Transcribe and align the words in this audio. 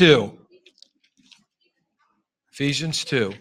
2. 0.00 0.32
Ephesians 2.54 3.04
2. 3.04 3.34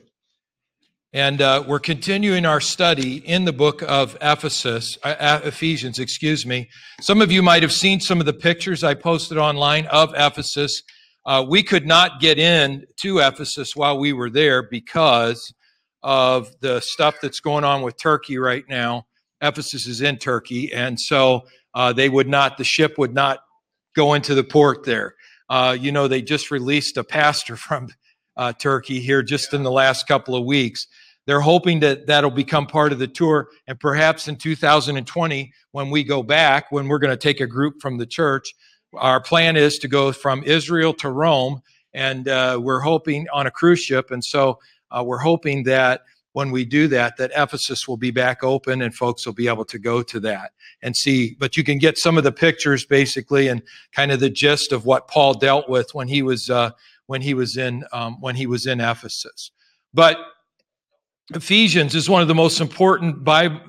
And 1.14 1.42
uh, 1.42 1.64
we're 1.66 1.80
continuing 1.80 2.46
our 2.46 2.60
study 2.60 3.26
in 3.26 3.46
the 3.46 3.54
book 3.54 3.82
of 3.82 4.18
Ephesus, 4.22 4.98
uh, 5.02 5.40
Ephesians, 5.46 6.00
excuse 6.00 6.46
me. 6.46 6.68
Some 7.00 7.22
of 7.22 7.32
you 7.32 7.42
might 7.42 7.62
have 7.62 7.72
seen 7.72 8.02
some 8.02 8.20
of 8.20 8.26
the 8.26 8.34
pictures 8.34 8.84
I 8.84 8.94
posted 8.94 9.38
online 9.38 9.86
of 9.86 10.14
Ephesus. 10.18 10.84
Uh, 11.26 11.46
we 11.48 11.64
could 11.64 11.88
not 11.88 12.20
get 12.20 12.38
in 12.38 12.84
to 13.04 13.20
Ephesus 13.20 13.74
while 13.74 13.98
we 13.98 14.12
were 14.12 14.30
there 14.30 14.62
because 14.62 15.54
of 16.04 16.52
the 16.60 16.82
stuff 16.82 17.16
that's 17.22 17.40
going 17.40 17.64
on 17.64 17.84
with 17.84 17.96
Turkey 17.98 18.38
right 18.38 18.66
now. 18.68 19.06
Ephesus 19.40 19.88
is 19.88 20.02
in 20.02 20.18
Turkey, 20.18 20.74
and 20.74 21.00
so 21.00 21.44
uh, 21.74 21.94
they 21.94 22.10
would 22.10 22.28
not, 22.28 22.58
the 22.58 22.66
ship 22.66 22.98
would 22.98 23.14
not 23.14 23.40
go 23.96 24.14
into 24.14 24.36
the 24.36 24.44
port 24.44 24.84
there. 24.84 25.16
Uh, 25.50 25.76
you 25.80 25.92
know, 25.92 26.08
they 26.08 26.22
just 26.22 26.52
released 26.52 26.98
a 26.98 27.04
pastor 27.04 27.56
from 27.58 27.90
uh, 28.38 28.54
Turkey 28.54 29.00
here 29.00 29.22
just 29.22 29.54
in 29.54 29.64
the 29.64 29.72
last 29.72 30.08
couple 30.08 30.36
of 30.36 30.46
weeks. 30.46 30.88
They're 31.26 31.42
hoping 31.42 31.82
that 31.82 32.08
that'll 32.08 32.32
become 32.32 32.66
part 32.66 32.92
of 32.92 32.98
the 32.98 33.08
tour. 33.08 33.50
And 33.68 33.80
perhaps 33.80 34.28
in 34.28 34.38
2020, 34.38 35.54
when 35.72 35.90
we 35.92 36.04
go 36.04 36.24
back, 36.24 36.72
when 36.72 36.88
we're 36.88 36.98
going 36.98 37.12
to 37.12 37.18
take 37.18 37.40
a 37.40 37.46
group 37.46 37.82
from 37.82 37.98
the 37.98 38.06
church, 38.08 38.56
our 38.96 39.22
plan 39.22 39.56
is 39.56 39.78
to 39.80 39.88
go 39.88 40.12
from 40.12 40.44
Israel 40.44 40.94
to 40.96 41.10
Rome. 41.10 41.62
And 41.94 42.28
uh, 42.28 42.60
we're 42.62 42.80
hoping 42.80 43.28
on 43.32 43.46
a 43.46 43.52
cruise 43.52 43.80
ship. 43.80 44.10
And 44.10 44.24
so 44.24 44.60
uh, 44.90 45.04
we're 45.06 45.20
hoping 45.20 45.64
that 45.64 46.02
when 46.40 46.52
we 46.52 46.64
do 46.64 46.88
that, 46.88 47.18
that 47.18 47.32
Ephesus 47.36 47.86
will 47.86 47.98
be 47.98 48.12
back 48.12 48.46
open 48.46 48.82
and 48.82 48.96
folks 48.96 49.26
will 49.26 49.34
be 49.34 49.50
able 49.50 49.66
to 49.66 49.78
go 49.78 50.02
to 50.02 50.22
that 50.22 50.54
and 50.82 50.96
see. 50.96 51.36
But 51.38 51.58
you 51.58 51.66
can 51.66 51.80
get 51.80 51.98
some 51.98 52.18
of 52.18 52.24
the 52.24 52.32
pictures 52.32 52.86
basically 52.86 53.50
and 53.50 53.62
kind 53.94 54.10
of 54.10 54.22
the 54.22 54.30
gist 54.30 54.72
of 54.72 54.86
what 54.86 55.10
Paul 55.10 55.34
dealt 55.34 55.68
with 55.68 55.94
when 55.94 56.08
he 56.08 56.22
was 56.22 56.50
uh, 56.50 56.72
when 57.08 57.22
he 57.22 57.34
was 57.34 57.58
in 57.58 57.84
um, 57.92 58.22
when 58.22 58.38
he 58.38 58.48
was 58.48 58.66
in 58.66 58.80
Ephesus. 58.80 59.52
But 59.94 60.16
Ephesians 61.36 61.94
is 61.94 62.10
one 62.10 62.22
of 62.22 62.30
the 62.30 62.36
most 62.36 62.62
important 62.62 63.26
Bible 63.26 63.60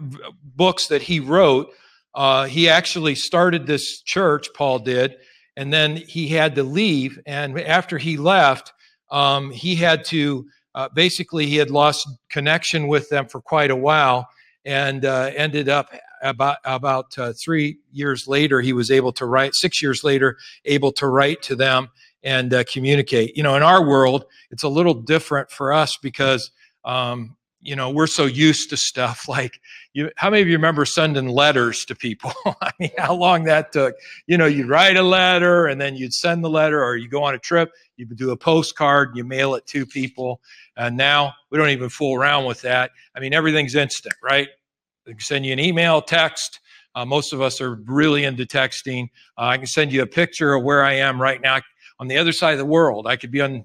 books 0.45 0.86
that 0.86 1.02
he 1.02 1.19
wrote. 1.19 1.73
Uh, 2.14 2.45
he 2.45 2.69
actually 2.69 3.17
started 3.17 3.67
this 3.67 4.00
church, 4.00 4.47
Paul 4.55 4.78
did, 4.78 5.17
and 5.56 5.73
then 5.73 5.97
he 5.97 6.28
had 6.28 6.55
to 6.55 6.62
leave. 6.62 7.19
And 7.27 7.58
after 7.58 7.98
he 7.98 8.17
left, 8.17 8.73
um, 9.11 9.50
he 9.50 9.75
had 9.75 10.05
to 10.05 10.47
uh, 10.75 10.89
basically 10.95 11.47
he 11.47 11.57
had 11.57 11.71
lost 11.71 12.09
connection 12.29 12.87
with 12.89 13.09
them 13.09 13.27
for 13.27 13.41
quite 13.41 13.71
a 13.71 13.77
while, 13.77 14.29
and 14.65 15.05
uh, 15.05 15.31
ended 15.35 15.69
up 15.69 15.91
about 16.23 16.59
about 16.65 17.19
uh, 17.19 17.33
three 17.33 17.79
years 17.93 18.29
later 18.29 18.61
he 18.61 18.73
was 18.73 18.91
able 18.91 19.13
to 19.13 19.27
write. 19.27 19.55
Six 19.55 19.83
years 19.83 20.05
later, 20.05 20.37
able 20.65 20.93
to 20.93 21.07
write 21.07 21.43
to 21.43 21.57
them 21.57 21.89
and 22.23 22.53
uh, 22.53 22.65
communicate. 22.65 23.37
You 23.37 23.43
know, 23.43 23.57
in 23.57 23.63
our 23.63 23.87
world, 23.87 24.25
it's 24.51 24.63
a 24.63 24.69
little 24.69 24.95
different 24.95 25.51
for 25.51 25.73
us 25.73 25.97
because, 25.97 26.51
um, 26.85 27.37
you 27.62 27.77
know, 27.77 27.91
we're 27.91 28.06
so 28.06 28.25
used 28.25 28.70
to 28.70 28.77
stuff 28.77 29.28
like 29.28 29.61
you. 29.92 30.11
How 30.16 30.30
many 30.30 30.42
of 30.42 30.48
you 30.48 30.55
remember 30.55 30.84
sending 30.84 31.28
letters 31.28 31.84
to 31.86 31.94
people? 31.94 32.33
I 32.61 32.70
mean, 32.78 32.91
how 32.98 33.14
long 33.14 33.44
that 33.44 33.72
took? 33.72 33.94
You 34.27 34.39
know, 34.39 34.47
you'd 34.47 34.69
write 34.69 34.97
a 34.97 35.02
letter 35.02 35.67
and 35.67 35.80
then 35.80 35.97
you'd 35.97 36.14
send 36.14 36.42
the 36.44 36.50
letter, 36.50 36.83
or 36.83 36.97
you 36.97 37.08
go 37.08 37.22
on 37.22 37.34
a 37.34 37.39
trip, 37.39 37.70
you 37.97 38.06
do 38.06 38.30
a 38.30 38.36
postcard, 38.36 39.17
you 39.17 39.25
mail 39.25 39.55
it 39.55 39.67
to 39.67 39.86
people. 39.86 40.41
And 40.77 40.97
now 40.97 41.34
we 41.50 41.58
don't 41.58 41.70
even 41.70 41.89
fool 41.89 42.14
around 42.14 42.47
with 42.47 42.62
that. 42.62 42.91
I 43.14 43.20
mean, 43.20 43.34
everything's 43.34 43.74
instant, 43.74 44.14
right? 44.22 44.48
They 45.05 45.12
can 45.12 45.20
send 45.20 45.47
you 45.47 45.52
an 45.52 45.61
email, 45.61 46.00
text. 46.00 46.61
Uh, 46.95 47.05
most 47.05 47.33
of 47.33 47.41
us 47.41 47.61
are 47.61 47.77
really 47.86 48.24
into 48.24 48.45
texting. 48.45 49.05
Uh, 49.39 49.42
I 49.42 49.58
can 49.58 49.67
send 49.67 49.92
you 49.92 50.02
a 50.02 50.06
picture 50.06 50.55
of 50.55 50.64
where 50.64 50.83
I 50.83 50.95
am 50.95 51.20
right 51.20 51.41
now 51.41 51.61
on 51.98 52.08
the 52.08 52.17
other 52.17 52.33
side 52.33 52.52
of 52.52 52.58
the 52.58 52.64
world. 52.64 53.06
I 53.06 53.17
could 53.17 53.30
be 53.30 53.41
on, 53.41 53.64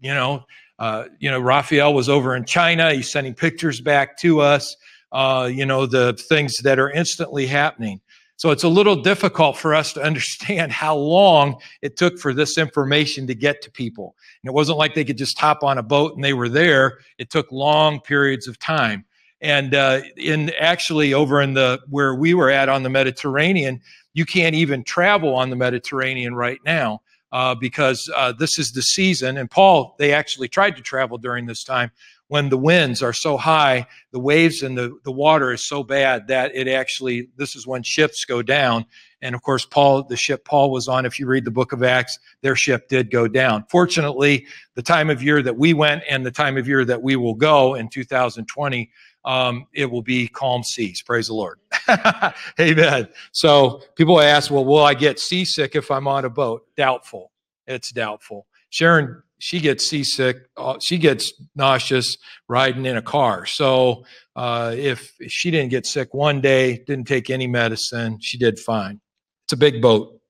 you 0.00 0.14
know, 0.14 0.44
uh, 0.78 1.04
you 1.18 1.30
know, 1.30 1.40
Raphael 1.40 1.94
was 1.94 2.08
over 2.08 2.34
in 2.34 2.44
China. 2.44 2.92
He's 2.92 3.10
sending 3.10 3.34
pictures 3.34 3.80
back 3.80 4.18
to 4.18 4.40
us. 4.40 4.76
Uh, 5.12 5.48
you 5.52 5.64
know, 5.64 5.86
the 5.86 6.14
things 6.28 6.56
that 6.64 6.78
are 6.78 6.90
instantly 6.90 7.46
happening. 7.46 8.00
So 8.36 8.50
it's 8.50 8.64
a 8.64 8.68
little 8.68 8.96
difficult 8.96 9.56
for 9.56 9.74
us 9.74 9.92
to 9.92 10.02
understand 10.02 10.72
how 10.84 10.96
long 10.96 11.60
it 11.82 11.96
took 11.96 12.18
for 12.18 12.32
this 12.32 12.58
information 12.58 13.26
to 13.28 13.34
get 13.34 13.62
to 13.62 13.70
people. 13.70 14.16
And 14.42 14.50
it 14.50 14.54
wasn't 14.54 14.78
like 14.78 14.94
they 14.94 15.04
could 15.04 15.18
just 15.18 15.38
hop 15.38 15.62
on 15.62 15.78
a 15.78 15.82
boat 15.82 16.14
and 16.14 16.24
they 16.24 16.32
were 16.32 16.48
there. 16.48 16.98
It 17.18 17.30
took 17.30 17.50
long 17.52 18.00
periods 18.00 18.48
of 18.48 18.58
time. 18.58 19.04
And 19.40 19.74
uh, 19.74 20.00
in 20.16 20.50
actually 20.58 21.12
over 21.14 21.40
in 21.40 21.54
the 21.54 21.80
where 21.88 22.14
we 22.14 22.34
were 22.34 22.50
at 22.50 22.68
on 22.68 22.82
the 22.82 22.88
Mediterranean, 22.88 23.80
you 24.14 24.24
can't 24.24 24.54
even 24.54 24.82
travel 24.84 25.34
on 25.36 25.50
the 25.50 25.56
Mediterranean 25.56 26.34
right 26.34 26.58
now 26.64 27.02
uh, 27.34 27.52
because 27.52 28.08
uh, 28.14 28.32
this 28.32 28.60
is 28.60 28.70
the 28.70 28.80
season. 28.80 29.36
And 29.38 29.50
Paul, 29.50 29.96
they 29.98 30.12
actually 30.12 30.46
tried 30.46 30.76
to 30.76 30.82
travel 30.82 31.18
during 31.18 31.46
this 31.46 31.64
time 31.64 31.90
when 32.28 32.48
the 32.48 32.56
winds 32.56 33.02
are 33.02 33.12
so 33.12 33.36
high, 33.36 33.86
the 34.12 34.20
waves 34.20 34.62
and 34.62 34.78
the, 34.78 34.96
the 35.02 35.10
water 35.10 35.52
is 35.52 35.62
so 35.62 35.82
bad 35.82 36.28
that 36.28 36.54
it 36.54 36.68
actually, 36.68 37.28
this 37.36 37.56
is 37.56 37.66
when 37.66 37.82
ships 37.82 38.24
go 38.24 38.40
down. 38.40 38.86
And 39.20 39.34
of 39.34 39.42
course, 39.42 39.66
Paul, 39.66 40.04
the 40.04 40.16
ship 40.16 40.44
Paul 40.44 40.70
was 40.70 40.86
on, 40.86 41.04
if 41.04 41.18
you 41.18 41.26
read 41.26 41.44
the 41.44 41.50
book 41.50 41.72
of 41.72 41.82
Acts, 41.82 42.20
their 42.40 42.54
ship 42.54 42.88
did 42.88 43.10
go 43.10 43.26
down. 43.26 43.64
Fortunately, 43.68 44.46
the 44.76 44.82
time 44.82 45.10
of 45.10 45.20
year 45.20 45.42
that 45.42 45.56
we 45.56 45.74
went 45.74 46.04
and 46.08 46.24
the 46.24 46.30
time 46.30 46.56
of 46.56 46.68
year 46.68 46.84
that 46.84 47.02
we 47.02 47.16
will 47.16 47.34
go 47.34 47.74
in 47.74 47.88
2020 47.88 48.90
um, 49.24 49.66
it 49.72 49.90
will 49.90 50.02
be 50.02 50.28
calm 50.28 50.62
seas. 50.62 51.02
Praise 51.02 51.28
the 51.28 51.34
Lord. 51.34 51.58
Amen. 52.60 53.08
So 53.32 53.82
people 53.96 54.20
ask, 54.20 54.50
well, 54.50 54.64
will 54.64 54.82
I 54.82 54.94
get 54.94 55.18
seasick 55.18 55.74
if 55.74 55.90
I'm 55.90 56.06
on 56.06 56.24
a 56.24 56.30
boat? 56.30 56.66
Doubtful. 56.76 57.30
It's 57.66 57.92
doubtful. 57.92 58.46
Sharon, 58.70 59.22
she 59.38 59.60
gets 59.60 59.88
seasick. 59.88 60.48
Uh, 60.56 60.78
she 60.80 60.98
gets 60.98 61.32
nauseous 61.54 62.16
riding 62.48 62.86
in 62.86 62.96
a 62.96 63.02
car. 63.02 63.46
So 63.46 64.04
uh, 64.36 64.74
if 64.76 65.14
she 65.28 65.50
didn't 65.50 65.70
get 65.70 65.86
sick 65.86 66.14
one 66.14 66.40
day, 66.40 66.78
didn't 66.78 67.06
take 67.06 67.30
any 67.30 67.46
medicine, 67.46 68.18
she 68.20 68.38
did 68.38 68.58
fine. 68.58 69.00
It's 69.44 69.52
a 69.52 69.56
big 69.56 69.80
boat. 69.82 70.20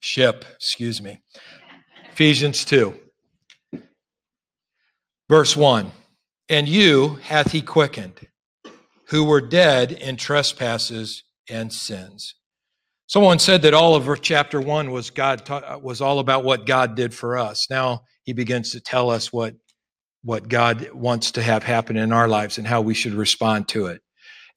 Ship, 0.00 0.44
excuse 0.54 1.02
me. 1.02 1.22
Ephesians 2.12 2.64
2, 2.64 2.94
verse 5.28 5.56
1 5.56 5.92
and 6.48 6.68
you 6.68 7.18
hath 7.22 7.52
he 7.52 7.60
quickened, 7.60 8.26
who 9.08 9.24
were 9.24 9.40
dead 9.40 9.92
in 9.92 10.16
trespasses 10.16 11.24
and 11.48 11.72
sins. 11.72 12.34
Someone 13.06 13.38
said 13.38 13.62
that 13.62 13.74
all 13.74 13.94
of 13.94 14.20
chapter 14.20 14.60
one 14.60 14.90
was 14.90 15.10
God 15.10 15.46
ta- 15.46 15.78
was 15.78 16.00
all 16.00 16.18
about 16.18 16.44
what 16.44 16.66
God 16.66 16.94
did 16.94 17.14
for 17.14 17.38
us. 17.38 17.70
Now 17.70 18.02
he 18.24 18.34
begins 18.34 18.72
to 18.72 18.80
tell 18.80 19.10
us 19.10 19.32
what 19.32 19.54
what 20.22 20.48
God 20.48 20.90
wants 20.92 21.30
to 21.32 21.42
have 21.42 21.62
happen 21.62 21.96
in 21.96 22.12
our 22.12 22.28
lives 22.28 22.58
and 22.58 22.66
how 22.66 22.80
we 22.80 22.92
should 22.92 23.14
respond 23.14 23.68
to 23.68 23.86
it. 23.86 24.02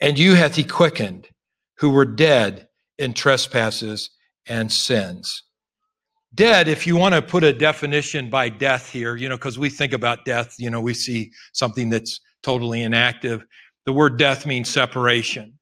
And 0.02 0.20
you 0.20 0.34
hath 0.36 0.56
he 0.56 0.64
quickened, 0.64 1.30
who 1.78 1.92
were 1.92 2.06
dead 2.06 2.68
in 2.98 3.14
trespasses 3.14 4.10
and 4.48 4.72
sins 4.72 5.44
dead 6.34 6.68
if 6.68 6.88
you 6.88 6.96
want 6.96 7.14
to 7.14 7.22
put 7.22 7.44
a 7.44 7.52
definition 7.52 8.30
by 8.30 8.48
death 8.48 8.90
here 8.90 9.16
you 9.16 9.28
know 9.28 9.36
because 9.36 9.60
we 9.60 9.70
think 9.70 9.94
about 9.94 10.24
death 10.26 10.56
you 10.58 10.70
know 10.70 10.80
we 10.80 10.94
see 10.94 11.32
something 11.54 11.90
that's 11.90 12.20
totally 12.42 12.82
inactive 12.82 13.44
the 13.86 13.94
word 13.94 14.18
death 14.18 14.46
means 14.46 14.70
separation. 14.70 15.58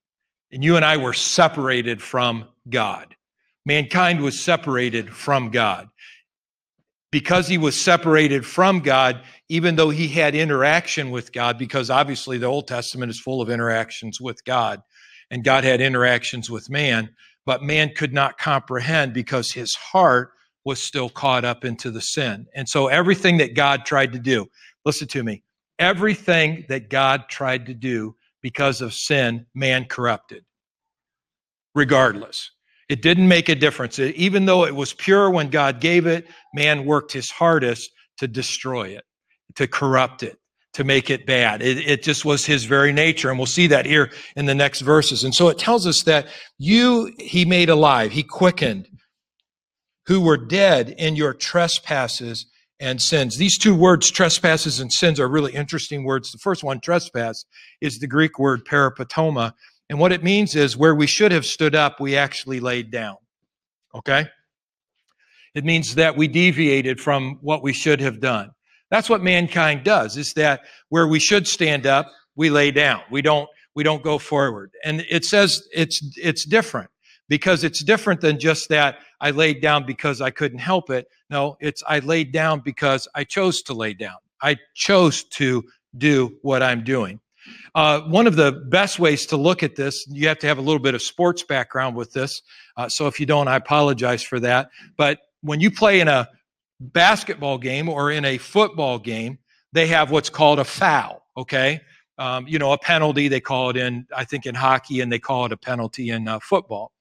And 0.51 0.63
you 0.63 0.75
and 0.75 0.85
i 0.85 0.97
were 0.97 1.13
separated 1.13 2.01
from 2.01 2.45
god. 2.69 3.15
Mankind 3.65 4.21
was 4.21 4.39
separated 4.39 5.13
from 5.13 5.51
god. 5.51 5.89
Because 7.11 7.47
he 7.47 7.57
was 7.57 7.79
separated 7.79 8.45
from 8.45 8.79
god 8.79 9.21
even 9.51 9.75
though 9.75 9.89
he 9.89 10.07
had 10.07 10.35
interaction 10.35 11.09
with 11.09 11.31
god 11.31 11.57
because 11.57 11.89
obviously 11.89 12.37
the 12.37 12.45
old 12.45 12.67
testament 12.67 13.09
is 13.09 13.19
full 13.19 13.41
of 13.41 13.49
interactions 13.49 14.21
with 14.21 14.43
god 14.45 14.81
and 15.31 15.43
god 15.43 15.63
had 15.63 15.81
interactions 15.81 16.51
with 16.51 16.69
man 16.69 17.09
but 17.45 17.63
man 17.63 17.91
could 17.95 18.13
not 18.13 18.37
comprehend 18.37 19.11
because 19.11 19.51
his 19.51 19.73
heart 19.73 20.33
was 20.65 20.79
still 20.79 21.09
caught 21.09 21.43
up 21.43 21.65
into 21.65 21.89
the 21.89 21.99
sin. 21.99 22.45
And 22.53 22.69
so 22.69 22.87
everything 22.87 23.37
that 23.37 23.55
God 23.55 23.85
tried 23.85 24.13
to 24.13 24.19
do, 24.19 24.47
listen 24.85 25.07
to 25.07 25.23
me, 25.23 25.41
everything 25.79 26.65
that 26.69 26.89
God 26.89 27.29
tried 27.29 27.65
to 27.67 27.73
do 27.73 28.15
because 28.41 28.81
of 28.81 28.93
sin, 28.93 29.45
man 29.55 29.85
corrupted, 29.85 30.43
regardless. 31.73 32.51
It 32.89 33.01
didn't 33.01 33.27
make 33.27 33.49
a 33.49 33.55
difference. 33.55 33.99
Even 33.99 34.45
though 34.45 34.65
it 34.65 34.75
was 34.75 34.93
pure 34.93 35.29
when 35.29 35.49
God 35.49 35.79
gave 35.79 36.07
it, 36.07 36.27
man 36.53 36.85
worked 36.85 37.11
his 37.11 37.29
hardest 37.29 37.91
to 38.17 38.27
destroy 38.27 38.89
it, 38.89 39.03
to 39.55 39.67
corrupt 39.67 40.23
it, 40.23 40.37
to 40.73 40.83
make 40.83 41.09
it 41.09 41.25
bad. 41.25 41.61
It, 41.61 41.77
it, 41.77 42.03
just 42.03 42.25
was 42.25 42.45
his 42.45 42.65
very 42.65 42.91
nature. 42.91 43.29
And 43.29 43.37
we'll 43.37 43.45
see 43.45 43.67
that 43.67 43.85
here 43.85 44.11
in 44.35 44.45
the 44.45 44.55
next 44.55 44.81
verses. 44.81 45.23
And 45.23 45.33
so 45.33 45.49
it 45.49 45.57
tells 45.57 45.85
us 45.85 46.03
that 46.03 46.27
you, 46.57 47.11
he 47.19 47.45
made 47.45 47.69
alive, 47.69 48.11
he 48.11 48.23
quickened 48.23 48.87
who 50.07 50.19
were 50.19 50.37
dead 50.37 50.89
in 50.97 51.15
your 51.15 51.35
trespasses 51.35 52.47
and 52.79 53.01
sins. 53.01 53.37
These 53.37 53.57
two 53.57 53.75
words, 53.75 54.09
trespasses 54.09 54.79
and 54.79 54.91
sins, 54.91 55.19
are 55.19 55.27
really 55.27 55.53
interesting 55.53 56.03
words. 56.03 56.31
The 56.31 56.37
first 56.37 56.63
one, 56.63 56.79
trespass, 56.79 57.45
is 57.81 57.99
the 57.99 58.07
Greek 58.07 58.39
word 58.39 58.65
peripatoma. 58.65 59.53
And 59.89 59.99
what 59.99 60.11
it 60.11 60.23
means 60.23 60.55
is 60.55 60.77
where 60.77 60.95
we 60.95 61.07
should 61.07 61.31
have 61.31 61.45
stood 61.45 61.75
up, 61.75 61.99
we 61.99 62.15
actually 62.15 62.59
laid 62.59 62.91
down. 62.91 63.17
Okay? 63.93 64.27
It 65.55 65.65
means 65.65 65.95
that 65.95 66.15
we 66.15 66.27
deviated 66.27 67.01
from 67.01 67.39
what 67.41 67.63
we 67.63 67.73
should 67.73 67.99
have 67.99 68.19
done. 68.19 68.51
That's 68.91 69.09
what 69.09 69.21
mankind 69.21 69.83
does, 69.83 70.15
is 70.15 70.33
that 70.33 70.61
where 70.89 71.07
we 71.07 71.19
should 71.19 71.47
stand 71.47 71.85
up, 71.85 72.11
we 72.35 72.49
lay 72.49 72.71
down. 72.71 73.01
We 73.11 73.21
don't, 73.21 73.49
we 73.75 73.83
don't 73.83 74.03
go 74.03 74.17
forward. 74.17 74.71
And 74.85 75.05
it 75.09 75.25
says 75.25 75.67
it's, 75.73 76.01
it's 76.17 76.45
different 76.45 76.89
because 77.29 77.63
it's 77.63 77.79
different 77.79 78.19
than 78.19 78.37
just 78.37 78.67
that 78.69 78.97
I 79.21 79.31
laid 79.31 79.61
down 79.61 79.85
because 79.85 80.19
I 80.19 80.31
couldn't 80.31 80.59
help 80.59 80.89
it. 80.89 81.07
No, 81.29 81.55
it's 81.61 81.83
I 81.87 81.99
laid 81.99 82.33
down 82.33 82.59
because 82.59 83.07
I 83.15 83.23
chose 83.23 83.61
to 83.63 83.73
lay 83.73 83.93
down. 83.93 84.17
I 84.41 84.57
chose 84.73 85.23
to 85.23 85.63
do 85.97 86.37
what 86.41 86.61
I'm 86.61 86.83
doing. 86.83 87.19
Uh, 87.75 88.01
one 88.01 88.27
of 88.27 88.35
the 88.35 88.51
best 88.51 88.99
ways 88.99 89.25
to 89.27 89.37
look 89.37 89.63
at 89.63 89.75
this, 89.75 90.05
you 90.09 90.27
have 90.27 90.39
to 90.39 90.47
have 90.47 90.57
a 90.57 90.61
little 90.61 90.79
bit 90.79 90.95
of 90.95 91.01
sports 91.01 91.43
background 91.43 91.95
with 91.95 92.11
this. 92.13 92.41
Uh, 92.77 92.89
so 92.89 93.07
if 93.07 93.19
you 93.19 93.25
don't, 93.25 93.47
I 93.47 93.55
apologize 93.55 94.21
for 94.21 94.39
that. 94.41 94.69
But 94.97 95.19
when 95.41 95.59
you 95.59 95.71
play 95.71 95.99
in 95.99 96.07
a 96.07 96.27
basketball 96.79 97.57
game 97.57 97.89
or 97.89 98.11
in 98.11 98.25
a 98.25 98.37
football 98.37 98.99
game, 98.99 99.39
they 99.71 99.87
have 99.87 100.11
what's 100.11 100.29
called 100.29 100.59
a 100.59 100.63
foul. 100.63 101.23
Okay. 101.37 101.81
Um, 102.17 102.47
you 102.47 102.59
know, 102.59 102.73
a 102.73 102.77
penalty, 102.77 103.29
they 103.29 103.39
call 103.39 103.69
it 103.69 103.77
in, 103.77 104.05
I 104.15 104.25
think, 104.25 104.45
in 104.45 104.53
hockey, 104.53 104.99
and 104.99 105.11
they 105.11 105.19
call 105.19 105.45
it 105.45 105.53
a 105.53 105.57
penalty 105.57 106.09
in 106.09 106.27
uh, 106.27 106.39
football. 106.39 106.91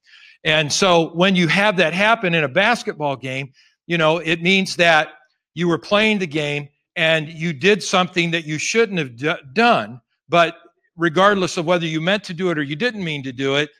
And 0.44 0.72
so 0.72 1.10
when 1.10 1.36
you 1.36 1.48
have 1.48 1.76
that 1.78 1.92
happen 1.92 2.34
in 2.34 2.44
a 2.44 2.48
basketball 2.48 3.16
game, 3.16 3.52
you 3.86 3.98
know, 3.98 4.18
it 4.18 4.42
means 4.42 4.76
that 4.76 5.08
you 5.54 5.68
were 5.68 5.78
playing 5.78 6.18
the 6.18 6.26
game 6.26 6.68
and 6.94 7.28
you 7.28 7.52
did 7.52 7.82
something 7.82 8.30
that 8.30 8.44
you 8.44 8.58
shouldn't 8.58 8.98
have 8.98 9.16
d- 9.16 9.42
done. 9.52 10.00
But 10.28 10.56
regardless 10.96 11.56
of 11.56 11.64
whether 11.64 11.86
you 11.86 12.00
meant 12.00 12.24
to 12.24 12.34
do 12.34 12.50
it 12.50 12.58
or 12.58 12.62
you 12.62 12.76
didn't 12.76 13.04
mean 13.04 13.22
to 13.24 13.32
do 13.32 13.56
it, 13.56 13.70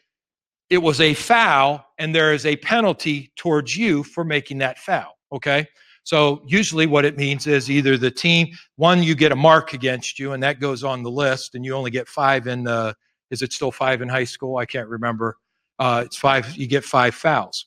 it 0.70 0.78
was 0.78 1.00
a 1.00 1.14
foul 1.14 1.84
and 1.98 2.14
there 2.14 2.32
is 2.32 2.44
a 2.46 2.56
penalty 2.56 3.32
towards 3.36 3.76
you 3.76 4.02
for 4.02 4.24
making 4.24 4.58
that 4.58 4.78
foul. 4.78 5.18
Okay. 5.32 5.66
So 6.04 6.42
usually 6.46 6.86
what 6.86 7.04
it 7.04 7.18
means 7.18 7.46
is 7.46 7.70
either 7.70 7.98
the 7.98 8.10
team, 8.10 8.48
one, 8.76 9.02
you 9.02 9.14
get 9.14 9.30
a 9.30 9.36
mark 9.36 9.74
against 9.74 10.18
you 10.18 10.32
and 10.32 10.42
that 10.42 10.60
goes 10.60 10.82
on 10.82 11.02
the 11.02 11.10
list 11.10 11.54
and 11.54 11.64
you 11.64 11.74
only 11.74 11.90
get 11.90 12.08
five 12.08 12.46
in 12.46 12.64
the, 12.64 12.94
is 13.30 13.42
it 13.42 13.52
still 13.52 13.70
five 13.70 14.00
in 14.00 14.08
high 14.08 14.24
school? 14.24 14.56
I 14.56 14.64
can't 14.64 14.88
remember. 14.88 15.36
Uh, 15.78 16.02
it's 16.06 16.16
five, 16.16 16.56
you 16.56 16.66
get 16.66 16.84
five 16.84 17.14
fouls. 17.14 17.66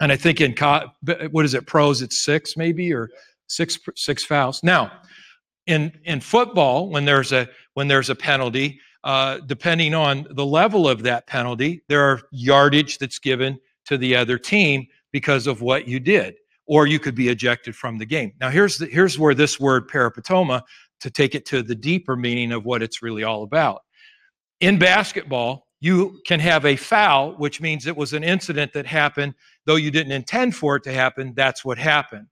And 0.00 0.12
I 0.12 0.16
think 0.16 0.40
in, 0.40 0.54
co- 0.54 0.88
what 1.30 1.44
is 1.44 1.54
it, 1.54 1.66
pros, 1.66 2.02
it's 2.02 2.24
six 2.24 2.56
maybe 2.56 2.92
or 2.92 3.10
six, 3.46 3.78
six 3.96 4.24
fouls. 4.24 4.62
Now, 4.62 4.92
in, 5.66 5.92
in 6.04 6.20
football, 6.20 6.90
when 6.90 7.04
there's 7.04 7.32
a, 7.32 7.48
when 7.74 7.88
there's 7.88 8.10
a 8.10 8.14
penalty, 8.14 8.80
uh, 9.02 9.38
depending 9.46 9.94
on 9.94 10.26
the 10.30 10.46
level 10.46 10.88
of 10.88 11.02
that 11.02 11.26
penalty, 11.26 11.82
there 11.88 12.02
are 12.02 12.22
yardage 12.32 12.98
that's 12.98 13.18
given 13.18 13.58
to 13.86 13.98
the 13.98 14.16
other 14.16 14.38
team 14.38 14.86
because 15.12 15.46
of 15.46 15.60
what 15.60 15.86
you 15.86 16.00
did, 16.00 16.34
or 16.66 16.86
you 16.86 16.98
could 16.98 17.14
be 17.14 17.28
ejected 17.28 17.76
from 17.76 17.98
the 17.98 18.06
game. 18.06 18.32
Now, 18.40 18.50
here's 18.50 18.78
the, 18.78 18.86
here's 18.86 19.18
where 19.18 19.34
this 19.34 19.60
word 19.60 19.88
peripatoma, 19.88 20.62
to 21.00 21.10
take 21.10 21.34
it 21.34 21.44
to 21.44 21.62
the 21.62 21.74
deeper 21.74 22.16
meaning 22.16 22.50
of 22.50 22.64
what 22.64 22.82
it's 22.82 23.02
really 23.02 23.24
all 23.24 23.42
about. 23.42 23.82
In 24.60 24.78
basketball, 24.78 25.63
you 25.84 26.18
can 26.24 26.40
have 26.40 26.64
a 26.64 26.76
foul, 26.76 27.32
which 27.32 27.60
means 27.60 27.86
it 27.86 27.94
was 27.94 28.14
an 28.14 28.24
incident 28.24 28.72
that 28.72 28.86
happened, 28.86 29.34
though 29.66 29.76
you 29.76 29.90
didn't 29.90 30.12
intend 30.12 30.56
for 30.56 30.76
it 30.76 30.82
to 30.84 30.92
happen. 30.94 31.34
That's 31.36 31.62
what 31.62 31.76
happened. 31.76 32.28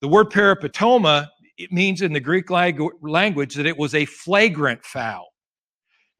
The 0.00 0.06
word 0.06 0.30
peripatoma 0.30 1.26
it 1.58 1.72
means 1.72 2.02
in 2.02 2.12
the 2.12 2.20
Greek 2.20 2.50
language 2.50 3.56
that 3.56 3.66
it 3.66 3.76
was 3.76 3.96
a 3.96 4.04
flagrant 4.04 4.84
foul. 4.84 5.26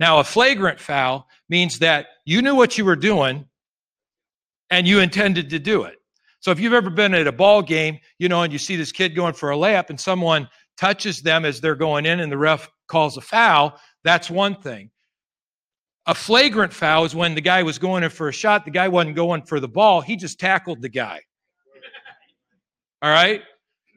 Now, 0.00 0.18
a 0.18 0.24
flagrant 0.24 0.80
foul 0.80 1.28
means 1.48 1.78
that 1.78 2.06
you 2.24 2.42
knew 2.42 2.56
what 2.56 2.76
you 2.76 2.84
were 2.84 2.96
doing 2.96 3.46
and 4.68 4.84
you 4.84 4.98
intended 4.98 5.50
to 5.50 5.60
do 5.60 5.84
it. 5.84 5.98
So 6.40 6.50
if 6.50 6.58
you've 6.58 6.72
ever 6.72 6.90
been 6.90 7.14
at 7.14 7.28
a 7.28 7.32
ball 7.32 7.62
game, 7.62 8.00
you 8.18 8.28
know, 8.28 8.42
and 8.42 8.52
you 8.52 8.58
see 8.58 8.74
this 8.74 8.90
kid 8.90 9.14
going 9.14 9.34
for 9.34 9.52
a 9.52 9.56
layup 9.56 9.90
and 9.90 10.00
someone 10.00 10.48
touches 10.76 11.22
them 11.22 11.44
as 11.44 11.60
they're 11.60 11.76
going 11.76 12.04
in 12.04 12.18
and 12.18 12.32
the 12.32 12.38
ref 12.38 12.68
calls 12.88 13.16
a 13.16 13.20
foul, 13.20 13.78
that's 14.02 14.28
one 14.28 14.56
thing. 14.56 14.90
A 16.06 16.14
flagrant 16.14 16.72
foul 16.72 17.04
is 17.04 17.14
when 17.14 17.34
the 17.34 17.40
guy 17.40 17.62
was 17.62 17.78
going 17.78 18.02
in 18.02 18.10
for 18.10 18.28
a 18.28 18.32
shot, 18.32 18.64
the 18.64 18.70
guy 18.70 18.88
wasn't 18.88 19.16
going 19.16 19.42
for 19.42 19.58
the 19.58 19.68
ball, 19.68 20.00
he 20.00 20.16
just 20.16 20.38
tackled 20.38 20.82
the 20.82 20.88
guy. 20.88 21.20
All 23.00 23.10
right? 23.10 23.42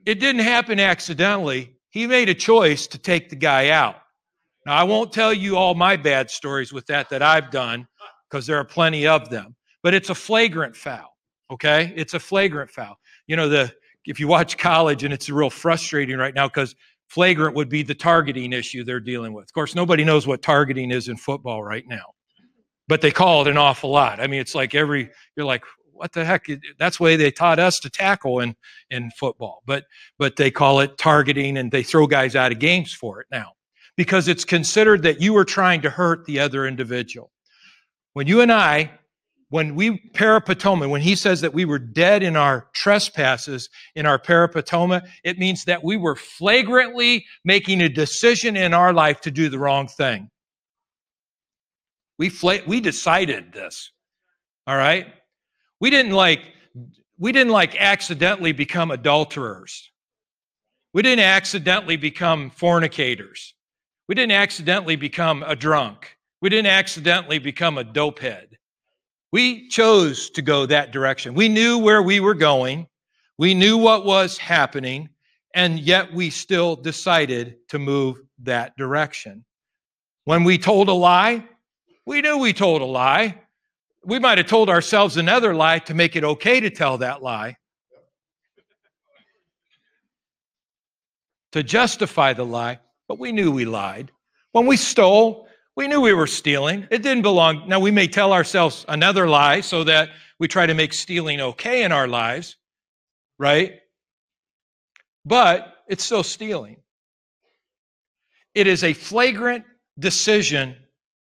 It 0.06 0.19
didn't 0.19 0.42
happen 0.42 0.80
accidentally. 0.80 1.75
He 1.89 2.07
made 2.07 2.30
a 2.30 2.33
choice 2.33 2.88
to 2.88 2.98
take 2.98 3.30
the 3.30 3.36
guy 3.36 3.69
out. 3.69 3.98
Now, 4.65 4.75
I 4.75 4.83
won't 4.83 5.12
tell 5.12 5.33
you 5.33 5.57
all 5.57 5.75
my 5.75 5.95
bad 5.95 6.30
stories 6.30 6.71
with 6.71 6.86
that 6.88 7.09
that 7.09 7.21
I've 7.21 7.51
done 7.51 7.88
because 8.30 8.45
there 8.45 8.57
are 8.57 8.65
plenty 8.65 9.07
of 9.07 9.30
them, 9.30 9.56
but 9.83 9.94
it's 9.94 10.09
a 10.09 10.15
flagrant 10.15 10.75
foul. 10.75 11.15
Okay? 11.51 11.94
It's 11.95 12.13
a 12.13 12.19
flagrant 12.19 12.71
foul. 12.71 12.98
You 13.27 13.36
know, 13.36 13.50
the 13.50 13.74
if 14.06 14.19
you 14.21 14.27
watch 14.27 14.57
college 14.57 15.04
and 15.04 15.13
it's 15.13 15.30
real 15.30 15.50
frustrating 15.50 16.18
right 16.18 16.33
now 16.33 16.48
because 16.48 16.75
flagrant 17.07 17.56
would 17.56 17.69
be 17.69 17.83
the 17.83 17.95
targeting 17.95 18.54
issue 18.54 18.83
they're 18.83 19.00
dealing 19.00 19.33
with. 19.33 19.45
Of 19.45 19.54
course, 19.54 19.75
nobody 19.75 20.04
knows 20.04 20.27
what 20.27 20.42
targeting 20.42 20.92
is 20.92 21.07
in 21.07 21.18
football 21.18 21.63
right 21.63 21.86
now, 21.88 22.13
but 22.88 23.01
they 23.01 23.12
call 23.12 23.42
it 23.42 23.48
an 23.48 23.57
awful 23.57 23.89
lot. 23.89 24.19
I 24.19 24.27
mean, 24.27 24.39
it's 24.39 24.56
like 24.56 24.75
every, 24.75 25.09
you're 25.36 25.45
like, 25.45 25.63
what 25.94 26.13
the 26.13 26.24
heck? 26.24 26.45
That's 26.77 26.98
the 26.98 27.04
way 27.04 27.15
they 27.15 27.31
taught 27.31 27.59
us 27.59 27.80
to 27.80 27.89
tackle 27.89 28.39
in, 28.39 28.56
in 28.92 29.09
football. 29.19 29.63
But, 29.65 29.86
but 30.19 30.36
they 30.36 30.51
call 30.51 30.80
it 30.80 30.98
targeting 30.98 31.57
and 31.57 31.71
they 31.71 31.81
throw 31.81 32.06
guys 32.06 32.36
out 32.36 32.51
of 32.51 32.59
games 32.59 32.94
for 32.94 33.19
it 33.21 33.27
now 33.31 33.54
because 33.95 34.27
it's 34.27 34.45
considered 34.45 35.01
that 35.04 35.21
you 35.21 35.36
are 35.38 35.45
trying 35.45 35.81
to 35.81 35.89
hurt 35.89 36.25
the 36.25 36.39
other 36.39 36.68
individual. 36.68 37.31
When 38.13 38.27
you 38.27 38.42
and 38.42 38.51
I, 38.51 38.92
when 39.50 39.76
we 39.76 40.10
peripatoma, 40.14 40.90
when 40.90 41.02
he 41.02 41.16
says 41.16 41.42
that 41.42 41.54
we 41.54 41.64
were 41.64 41.80
dead 41.80 42.22
in 42.22 42.36
our 42.36 42.68
trespasses, 42.74 43.70
in 43.96 44.06
our 44.06 44.20
peripatoma, 44.20 45.08
it 45.24 45.38
means 45.38 45.64
that 45.66 45.84
we 45.84 45.96
were 45.96 46.16
flagrantly 46.16 47.26
making 47.46 47.82
a 47.82 47.90
decision 47.90 48.58
in 48.58 48.74
our 48.74 48.94
life 48.94 49.22
to 49.22 49.32
do 49.32 49.48
the 49.48 49.60
wrong 49.60 49.88
thing. 49.88 50.30
We, 52.20 52.32
we 52.66 52.82
decided 52.82 53.54
this. 53.54 53.92
All 54.66 54.76
right? 54.76 55.08
We 55.80 55.90
didn't 55.90 56.14
like 56.14 56.42
we 57.20 57.32
didn't 57.32 57.54
like 57.54 57.76
accidentally 57.76 58.52
become 58.52 58.92
adulterers. 58.92 59.90
We 60.94 61.02
didn't 61.02 61.26
accidentally 61.26 61.98
become 61.98 62.52
fornicators. 62.52 63.54
We 64.08 64.14
didn't 64.14 64.34
accidentally 64.34 64.96
become 64.96 65.44
a 65.44 65.56
drunk. 65.56 66.16
We 66.42 66.50
didn't 66.50 66.68
accidentally 66.68 67.40
become 67.40 67.78
a 67.80 67.84
dopehead. 67.84 68.56
We 69.38 69.68
chose 69.68 70.31
to 70.31 70.42
go 70.42 70.66
that 70.66 70.92
direction. 70.92 71.36
We 71.36 71.48
knew 71.48 71.78
where 71.78 72.01
we 72.01 72.19
were 72.19 72.34
going. 72.34 72.88
We 73.38 73.54
knew 73.54 73.78
what 73.78 74.04
was 74.04 74.36
happening, 74.36 75.10
and 75.54 75.80
yet 75.80 76.12
we 76.12 76.31
still 76.31 76.76
decided 76.76 77.57
to 77.69 77.78
move 77.78 78.19
that 78.40 78.76
direction. 78.78 79.45
When 80.23 80.44
we 80.44 80.57
told 80.57 80.90
a 80.90 80.94
lie, 80.94 81.45
we 82.04 82.23
knew 82.23 82.40
we 82.40 82.52
told 82.52 82.81
a 82.81 82.85
lie, 82.85 83.40
we 84.04 84.18
might 84.18 84.40
have 84.40 84.47
told 84.47 84.71
ourselves 84.71 85.18
another 85.18 85.54
lie 85.54 85.78
to 85.78 85.94
make 85.94 86.16
it 86.16 86.23
okay 86.23 86.59
to 86.59 86.71
tell 86.71 86.97
that 86.97 87.21
lie. 87.21 87.57
To 91.52 91.62
justify 91.62 92.33
the 92.33 92.44
lie, 92.44 92.80
but 93.07 93.19
we 93.19 93.31
knew 93.31 93.52
we 93.52 93.66
lied. 93.66 94.12
When 94.54 94.66
we 94.66 94.78
stole, 94.78 95.46
we 95.78 95.88
knew 95.88 96.02
we 96.02 96.14
were 96.14 96.28
stealing. 96.28 96.88
It 96.90 97.04
didn't 97.04 97.22
belong. 97.22 97.69
Now, 97.69 97.80
we 97.80 97.92
may 97.92 98.07
tell 98.07 98.34
ourselves 98.34 98.84
another 98.90 99.30
lie 99.30 99.62
so 99.62 99.84
that 99.84 100.10
we 100.40 100.48
try 100.48 100.66
to 100.66 100.74
make 100.74 100.92
stealing 100.92 101.40
okay 101.40 101.84
in 101.84 101.92
our 101.92 102.07
lives, 102.07 102.57
right? 103.38 103.76
But 105.24 105.76
it's 105.88 106.04
still 106.04 106.24
stealing. 106.24 106.78
It 108.56 108.66
is 108.66 108.84
a 108.84 108.94
flagrant 108.94 109.66
decision, 110.00 110.76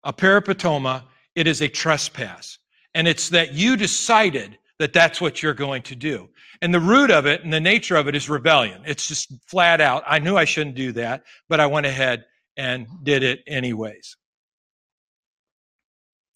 a 0.06 0.14
peripatoma. 0.14 1.04
It 1.36 1.48
is 1.48 1.62
a 1.62 1.68
trespass. 1.68 2.58
And 2.94 3.10
it's 3.10 3.28
that 3.30 3.54
you 3.54 3.76
decided 3.76 4.58
that 4.80 4.94
that's 4.94 5.20
what 5.20 5.44
you're 5.44 5.54
going 5.54 5.82
to 5.84 5.98
do. 5.98 6.30
And 6.62 6.74
the 6.74 6.80
root 6.80 7.12
of 7.12 7.26
it 7.26 7.44
and 7.44 7.52
the 7.52 7.60
nature 7.60 7.98
of 7.98 8.08
it 8.08 8.16
is 8.16 8.30
rebellion. 8.30 8.84
It's 8.86 9.06
just 9.06 9.34
flat 9.48 9.82
out. 9.82 10.04
I 10.08 10.20
knew 10.20 10.38
I 10.38 10.46
shouldn't 10.46 10.78
do 10.78 10.94
that, 10.94 11.24
but 11.50 11.60
I 11.60 11.66
went 11.66 11.86
ahead 11.86 12.24
and 12.56 12.88
did 13.04 13.22
it 13.22 13.44
anyways. 13.48 14.16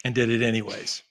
And 0.05 0.15
did 0.15 0.29
it 0.29 0.41
anyways. 0.41 1.03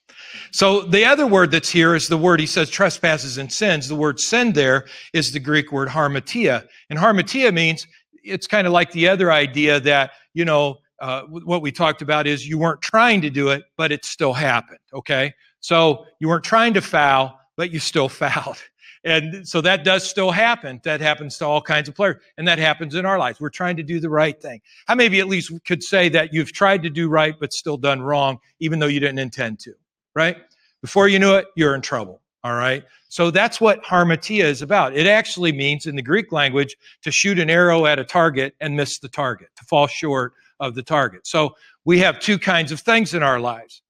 So 0.51 0.81
the 0.81 1.05
other 1.05 1.27
word 1.27 1.51
that's 1.51 1.69
here 1.69 1.95
is 1.95 2.07
the 2.07 2.17
word 2.17 2.39
he 2.39 2.45
says 2.45 2.69
trespasses 2.69 3.37
and 3.37 3.51
sins. 3.51 3.87
The 3.87 3.95
word 3.95 4.19
sin 4.19 4.53
there 4.53 4.85
is 5.13 5.31
the 5.31 5.39
Greek 5.39 5.71
word 5.71 5.89
harmatia. 5.89 6.67
And 6.89 6.99
harmatia 6.99 7.53
means 7.53 7.87
it's 8.23 8.47
kind 8.47 8.67
of 8.67 8.73
like 8.73 8.91
the 8.91 9.07
other 9.07 9.31
idea 9.31 9.79
that, 9.81 10.11
you 10.33 10.45
know, 10.45 10.77
uh, 11.01 11.21
what 11.23 11.61
we 11.61 11.71
talked 11.71 12.01
about 12.01 12.27
is 12.27 12.47
you 12.47 12.57
weren't 12.57 12.81
trying 12.81 13.21
to 13.21 13.29
do 13.29 13.49
it, 13.49 13.63
but 13.77 13.91
it 13.91 14.03
still 14.05 14.33
happened. 14.33 14.79
Okay. 14.93 15.33
So 15.61 16.05
you 16.19 16.27
weren't 16.27 16.43
trying 16.43 16.73
to 16.73 16.81
foul, 16.81 17.39
but 17.55 17.71
you 17.71 17.79
still 17.79 18.09
fouled. 18.09 18.57
And 19.03 19.47
so 19.47 19.61
that 19.61 19.85
does 19.85 20.07
still 20.07 20.31
happen. 20.31 20.81
That 20.83 20.99
happens 20.99 21.37
to 21.37 21.45
all 21.45 21.61
kinds 21.61 21.87
of 21.87 21.95
players. 21.95 22.21
And 22.37 22.47
that 22.47 22.59
happens 22.59 22.95
in 22.95 23.05
our 23.05 23.17
lives. 23.17 23.39
We're 23.39 23.49
trying 23.49 23.77
to 23.77 23.83
do 23.83 23.99
the 23.99 24.09
right 24.09 24.39
thing. 24.41 24.61
How 24.87 24.95
maybe 24.95 25.19
at 25.19 25.27
least 25.27 25.51
could 25.65 25.81
say 25.81 26.09
that 26.09 26.33
you've 26.33 26.51
tried 26.51 26.83
to 26.83 26.89
do 26.89 27.07
right, 27.07 27.35
but 27.39 27.53
still 27.53 27.77
done 27.77 28.01
wrong, 28.01 28.39
even 28.59 28.79
though 28.79 28.87
you 28.87 28.99
didn't 28.99 29.19
intend 29.19 29.59
to, 29.59 29.73
right? 30.15 30.37
Before 30.81 31.07
you 31.07 31.17
knew 31.19 31.35
it, 31.35 31.47
you're 31.55 31.75
in 31.75 31.81
trouble. 31.81 32.21
All 32.43 32.55
right. 32.55 32.85
So 33.09 33.31
that's 33.31 33.59
what 33.59 33.83
harmatia 33.83 34.43
is 34.43 34.61
about. 34.61 34.95
It 34.95 35.07
actually 35.07 35.51
means 35.51 35.87
in 35.87 35.95
the 35.95 36.01
Greek 36.01 36.31
language 36.31 36.75
to 37.01 37.11
shoot 37.11 37.39
an 37.39 37.49
arrow 37.49 37.85
at 37.85 37.99
a 37.99 38.05
target 38.05 38.55
and 38.61 38.75
miss 38.75 38.99
the 38.99 39.09
target, 39.09 39.49
to 39.57 39.65
fall 39.65 39.87
short 39.87 40.33
of 40.59 40.75
the 40.75 40.83
target. 40.83 41.25
So 41.27 41.55
we 41.85 41.99
have 41.99 42.19
two 42.19 42.37
kinds 42.37 42.71
of 42.71 42.79
things 42.79 43.13
in 43.13 43.23
our 43.23 43.39
lives. 43.39 43.81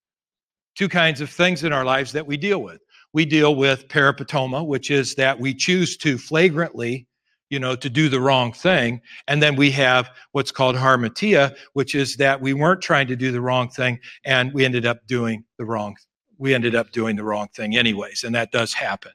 Two 0.76 0.88
kinds 0.88 1.20
of 1.20 1.30
things 1.30 1.64
in 1.64 1.74
our 1.74 1.84
lives 1.84 2.12
that 2.14 2.26
we 2.26 2.38
deal 2.38 2.62
with. 2.64 2.82
We 3.14 3.26
deal 3.26 3.56
with 3.56 3.88
peripatoma, 3.88 4.66
which 4.66 4.92
is 4.92 5.16
that 5.16 5.40
we 5.40 5.54
choose 5.54 5.98
to 5.98 6.18
flagrantly 6.18 7.08
you 7.50 7.60
know, 7.60 7.76
to 7.76 7.90
do 7.90 8.10
the 8.10 8.22
wrong 8.22 8.54
thing. 8.54 9.02
And 9.28 9.42
then 9.42 9.56
we 9.56 9.72
have 9.72 10.12
what's 10.34 10.52
called 10.52 10.76
harmatia, 10.76 11.56
which 11.74 11.96
is 11.96 12.16
that 12.18 12.40
we 12.40 12.54
weren't 12.54 12.82
trying 12.82 13.08
to 13.08 13.16
do 13.16 13.32
the 13.32 13.42
wrong 13.42 13.70
thing 13.70 14.00
and 14.24 14.54
we 14.54 14.66
ended 14.66 14.86
up 14.86 15.06
doing 15.08 15.44
the 15.58 15.66
wrong 15.66 15.96
we 16.40 16.54
ended 16.54 16.74
up 16.74 16.92
doing 16.92 17.18
the 17.18 17.24
wrong 17.24 17.50
thing 17.54 17.76
anyways, 17.76 18.24
and 18.24 18.34
that 18.34 18.52
does 18.52 18.72
happen. 18.74 19.12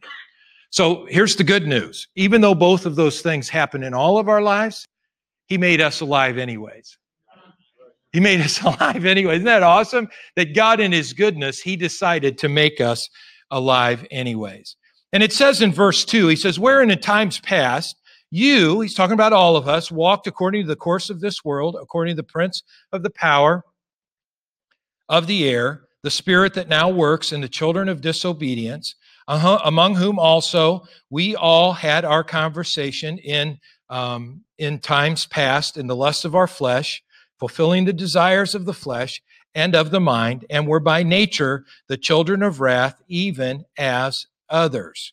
So 0.68 1.06
here's 1.08 1.36
the 1.36 1.44
good 1.44 1.66
news. 1.66 2.06
Even 2.16 2.42
though 2.42 2.54
both 2.54 2.84
of 2.84 2.96
those 2.96 3.22
things 3.22 3.48
happen 3.48 3.82
in 3.82 3.94
all 3.94 4.18
of 4.18 4.28
our 4.28 4.42
lives, 4.42 4.86
he 5.46 5.56
made 5.56 5.80
us 5.80 6.02
alive 6.02 6.36
anyways. 6.36 6.98
He 8.12 8.20
made 8.20 8.42
us 8.42 8.60
alive 8.62 9.06
anyway. 9.06 9.36
Isn't 9.36 9.46
that 9.46 9.62
awesome? 9.62 10.08
That 10.36 10.54
God 10.54 10.80
in 10.80 10.92
his 10.92 11.14
goodness, 11.14 11.60
he 11.60 11.76
decided 11.76 12.36
to 12.38 12.48
make 12.50 12.78
us 12.78 13.08
alive 13.54 14.04
anyways. 14.10 14.76
And 15.12 15.22
it 15.22 15.32
says 15.32 15.62
in 15.62 15.72
verse 15.72 16.04
2, 16.04 16.26
he 16.26 16.36
says, 16.36 16.58
Wherein 16.58 16.90
in 16.90 16.98
times 16.98 17.38
past 17.38 17.96
you, 18.30 18.80
he's 18.80 18.94
talking 18.94 19.14
about 19.14 19.32
all 19.32 19.56
of 19.56 19.68
us, 19.68 19.92
walked 19.92 20.26
according 20.26 20.62
to 20.62 20.68
the 20.68 20.76
course 20.76 21.08
of 21.08 21.20
this 21.20 21.44
world, 21.44 21.76
according 21.80 22.16
to 22.16 22.22
the 22.22 22.28
prince 22.28 22.64
of 22.92 23.04
the 23.04 23.10
power 23.10 23.62
of 25.08 25.28
the 25.28 25.48
air, 25.48 25.84
the 26.02 26.10
spirit 26.10 26.54
that 26.54 26.68
now 26.68 26.90
works 26.90 27.32
in 27.32 27.40
the 27.42 27.48
children 27.48 27.88
of 27.88 28.00
disobedience, 28.00 28.96
among 29.28 29.94
whom 29.94 30.18
also 30.18 30.82
we 31.10 31.36
all 31.36 31.74
had 31.74 32.04
our 32.04 32.24
conversation 32.24 33.18
in 33.18 33.58
um, 33.88 34.42
in 34.58 34.80
times 34.80 35.26
past 35.26 35.76
in 35.76 35.86
the 35.86 35.96
lust 35.96 36.24
of 36.24 36.34
our 36.34 36.46
flesh, 36.48 37.02
fulfilling 37.38 37.84
the 37.84 37.92
desires 37.92 38.54
of 38.54 38.64
the 38.64 38.74
flesh 38.74 39.22
and 39.54 39.74
of 39.74 39.90
the 39.90 40.00
mind, 40.00 40.44
and 40.50 40.66
were 40.66 40.80
by 40.80 41.02
nature 41.02 41.64
the 41.88 41.96
children 41.96 42.42
of 42.42 42.60
wrath, 42.60 43.00
even 43.08 43.64
as 43.78 44.26
others. 44.48 45.12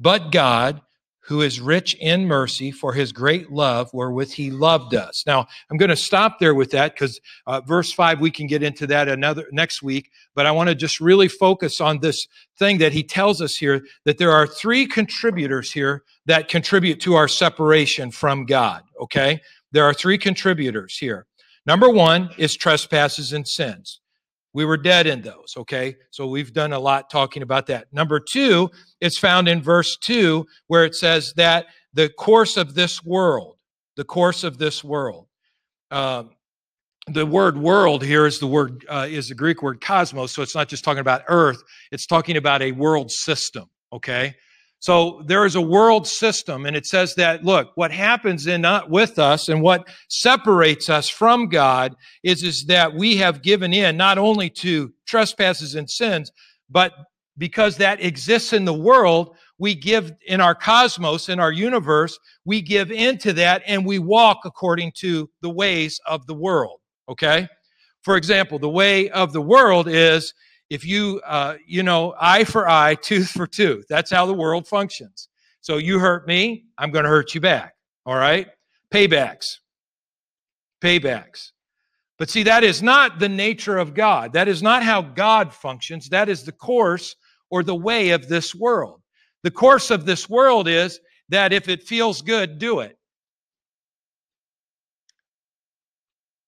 But 0.00 0.32
God, 0.32 0.82
who 1.26 1.40
is 1.40 1.60
rich 1.60 1.94
in 2.00 2.26
mercy 2.26 2.72
for 2.72 2.92
his 2.92 3.12
great 3.12 3.50
love 3.50 3.88
wherewith 3.92 4.32
he 4.32 4.50
loved 4.50 4.94
us. 4.94 5.22
Now, 5.26 5.46
I'm 5.70 5.76
going 5.76 5.88
to 5.88 5.96
stop 5.96 6.40
there 6.40 6.54
with 6.54 6.72
that 6.72 6.94
because 6.94 7.20
uh, 7.46 7.60
verse 7.60 7.92
5 7.92 8.20
we 8.20 8.30
can 8.30 8.48
get 8.48 8.62
into 8.62 8.88
that 8.88 9.08
another 9.08 9.46
next 9.52 9.82
week, 9.82 10.10
but 10.34 10.46
I 10.46 10.50
want 10.50 10.68
to 10.68 10.74
just 10.74 11.00
really 11.00 11.28
focus 11.28 11.80
on 11.80 12.00
this 12.00 12.26
thing 12.58 12.78
that 12.78 12.92
he 12.92 13.04
tells 13.04 13.40
us 13.40 13.56
here 13.56 13.84
that 14.04 14.18
there 14.18 14.32
are 14.32 14.46
three 14.46 14.84
contributors 14.84 15.70
here 15.70 16.02
that 16.26 16.48
contribute 16.48 17.00
to 17.02 17.14
our 17.14 17.28
separation 17.28 18.10
from 18.10 18.44
God, 18.44 18.82
okay? 19.00 19.40
There 19.70 19.84
are 19.84 19.94
three 19.94 20.18
contributors 20.18 20.98
here. 20.98 21.26
Number 21.66 21.88
1 21.88 22.30
is 22.38 22.56
trespasses 22.56 23.32
and 23.32 23.46
sins. 23.46 24.00
We 24.54 24.64
were 24.64 24.76
dead 24.76 25.06
in 25.06 25.22
those, 25.22 25.54
okay? 25.56 25.96
So 26.10 26.26
we've 26.26 26.52
done 26.52 26.72
a 26.72 26.78
lot 26.78 27.08
talking 27.08 27.42
about 27.42 27.66
that. 27.68 27.86
Number 27.92 28.20
two, 28.20 28.70
it's 29.00 29.18
found 29.18 29.48
in 29.48 29.62
verse 29.62 29.96
two, 29.96 30.46
where 30.66 30.84
it 30.84 30.94
says 30.94 31.32
that 31.36 31.66
the 31.94 32.10
course 32.10 32.56
of 32.58 32.74
this 32.74 33.02
world, 33.02 33.56
the 33.96 34.04
course 34.04 34.44
of 34.44 34.58
this 34.58 34.84
world. 34.84 35.26
Um, 35.90 36.30
the 37.06 37.26
word 37.26 37.58
world 37.58 38.04
here 38.04 38.26
is 38.26 38.38
the 38.38 38.46
word 38.46 38.84
uh, 38.88 39.06
is 39.10 39.28
the 39.28 39.34
greek 39.34 39.60
word 39.60 39.80
cosmos 39.80 40.30
so 40.30 40.40
it's 40.40 40.54
not 40.54 40.68
just 40.68 40.84
talking 40.84 41.00
about 41.00 41.22
earth 41.26 41.60
it's 41.90 42.06
talking 42.06 42.36
about 42.36 42.62
a 42.62 42.70
world 42.70 43.10
system 43.10 43.68
okay 43.92 44.36
so 44.82 45.22
there 45.26 45.46
is 45.46 45.54
a 45.54 45.60
world 45.60 46.08
system, 46.08 46.66
and 46.66 46.74
it 46.74 46.86
says 46.86 47.14
that, 47.14 47.44
look, 47.44 47.70
what 47.76 47.92
happens 47.92 48.48
in 48.48 48.64
uh, 48.64 48.82
with 48.88 49.16
us 49.16 49.48
and 49.48 49.62
what 49.62 49.86
separates 50.08 50.90
us 50.90 51.08
from 51.08 51.48
God 51.48 51.94
is, 52.24 52.42
is 52.42 52.64
that 52.64 52.92
we 52.92 53.18
have 53.18 53.42
given 53.42 53.72
in 53.72 53.96
not 53.96 54.18
only 54.18 54.50
to 54.50 54.92
trespasses 55.06 55.76
and 55.76 55.88
sins, 55.88 56.32
but 56.68 56.92
because 57.38 57.76
that 57.76 58.02
exists 58.02 58.52
in 58.52 58.64
the 58.64 58.74
world, 58.74 59.36
we 59.56 59.76
give 59.76 60.10
in 60.26 60.40
our 60.40 60.56
cosmos, 60.56 61.28
in 61.28 61.38
our 61.38 61.52
universe, 61.52 62.18
we 62.44 62.60
give 62.60 62.90
into 62.90 63.32
that 63.34 63.62
and 63.68 63.86
we 63.86 64.00
walk 64.00 64.38
according 64.44 64.90
to 64.96 65.30
the 65.42 65.50
ways 65.50 66.00
of 66.06 66.26
the 66.26 66.34
world. 66.34 66.80
Okay? 67.08 67.46
For 68.02 68.16
example, 68.16 68.58
the 68.58 68.68
way 68.68 69.10
of 69.10 69.32
the 69.32 69.42
world 69.42 69.86
is 69.86 70.34
if 70.72 70.86
you, 70.86 71.20
uh, 71.26 71.56
you 71.66 71.82
know, 71.82 72.14
eye 72.18 72.44
for 72.44 72.66
eye, 72.66 72.94
tooth 72.94 73.28
for 73.28 73.46
tooth. 73.46 73.84
That's 73.90 74.10
how 74.10 74.24
the 74.24 74.32
world 74.32 74.66
functions. 74.66 75.28
So 75.60 75.76
you 75.76 75.98
hurt 75.98 76.26
me, 76.26 76.64
I'm 76.78 76.90
going 76.90 77.04
to 77.04 77.10
hurt 77.10 77.34
you 77.34 77.42
back. 77.42 77.74
All 78.06 78.16
right? 78.16 78.48
Paybacks. 78.90 79.58
Paybacks. 80.82 81.50
But 82.18 82.30
see, 82.30 82.44
that 82.44 82.64
is 82.64 82.82
not 82.82 83.18
the 83.18 83.28
nature 83.28 83.76
of 83.76 83.92
God. 83.92 84.32
That 84.32 84.48
is 84.48 84.62
not 84.62 84.82
how 84.82 85.02
God 85.02 85.52
functions. 85.52 86.08
That 86.08 86.30
is 86.30 86.44
the 86.44 86.52
course 86.52 87.16
or 87.50 87.62
the 87.62 87.74
way 87.74 88.10
of 88.10 88.28
this 88.28 88.54
world. 88.54 89.02
The 89.42 89.50
course 89.50 89.90
of 89.90 90.06
this 90.06 90.26
world 90.26 90.68
is 90.68 91.00
that 91.28 91.52
if 91.52 91.68
it 91.68 91.82
feels 91.82 92.22
good, 92.22 92.58
do 92.58 92.80
it. 92.80 92.96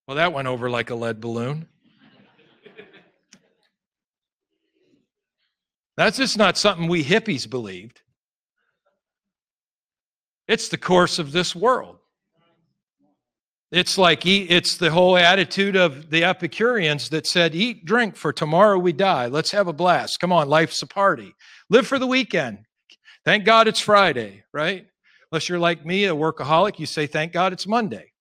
Well, 0.08 0.16
that 0.16 0.32
went 0.32 0.48
over 0.48 0.70
like 0.70 0.88
a 0.88 0.94
lead 0.94 1.20
balloon. 1.20 1.68
That's 5.96 6.16
just 6.16 6.36
not 6.36 6.56
something 6.58 6.88
we 6.88 7.04
hippies 7.04 7.48
believed. 7.48 8.00
It's 10.48 10.68
the 10.68 10.76
course 10.76 11.18
of 11.18 11.32
this 11.32 11.54
world. 11.54 11.98
It's 13.70 13.98
like 13.98 14.24
it's 14.26 14.76
the 14.76 14.90
whole 14.90 15.16
attitude 15.16 15.74
of 15.74 16.10
the 16.10 16.22
Epicureans 16.22 17.08
that 17.08 17.26
said, 17.26 17.54
"Eat, 17.54 17.84
drink, 17.84 18.14
for 18.14 18.32
tomorrow 18.32 18.78
we 18.78 18.92
die. 18.92 19.26
Let's 19.26 19.50
have 19.50 19.66
a 19.66 19.72
blast. 19.72 20.20
Come 20.20 20.32
on, 20.32 20.48
life's 20.48 20.82
a 20.82 20.86
party. 20.86 21.34
Live 21.70 21.86
for 21.86 21.98
the 21.98 22.06
weekend. 22.06 22.66
Thank 23.24 23.44
God 23.44 23.66
it's 23.66 23.80
Friday, 23.80 24.44
right? 24.52 24.86
Unless 25.32 25.48
you're 25.48 25.58
like 25.58 25.84
me, 25.84 26.04
a 26.04 26.14
workaholic, 26.14 26.78
you 26.78 26.86
say, 26.86 27.08
"Thank 27.08 27.32
God 27.32 27.52
it's 27.52 27.66
Monday." 27.66 28.12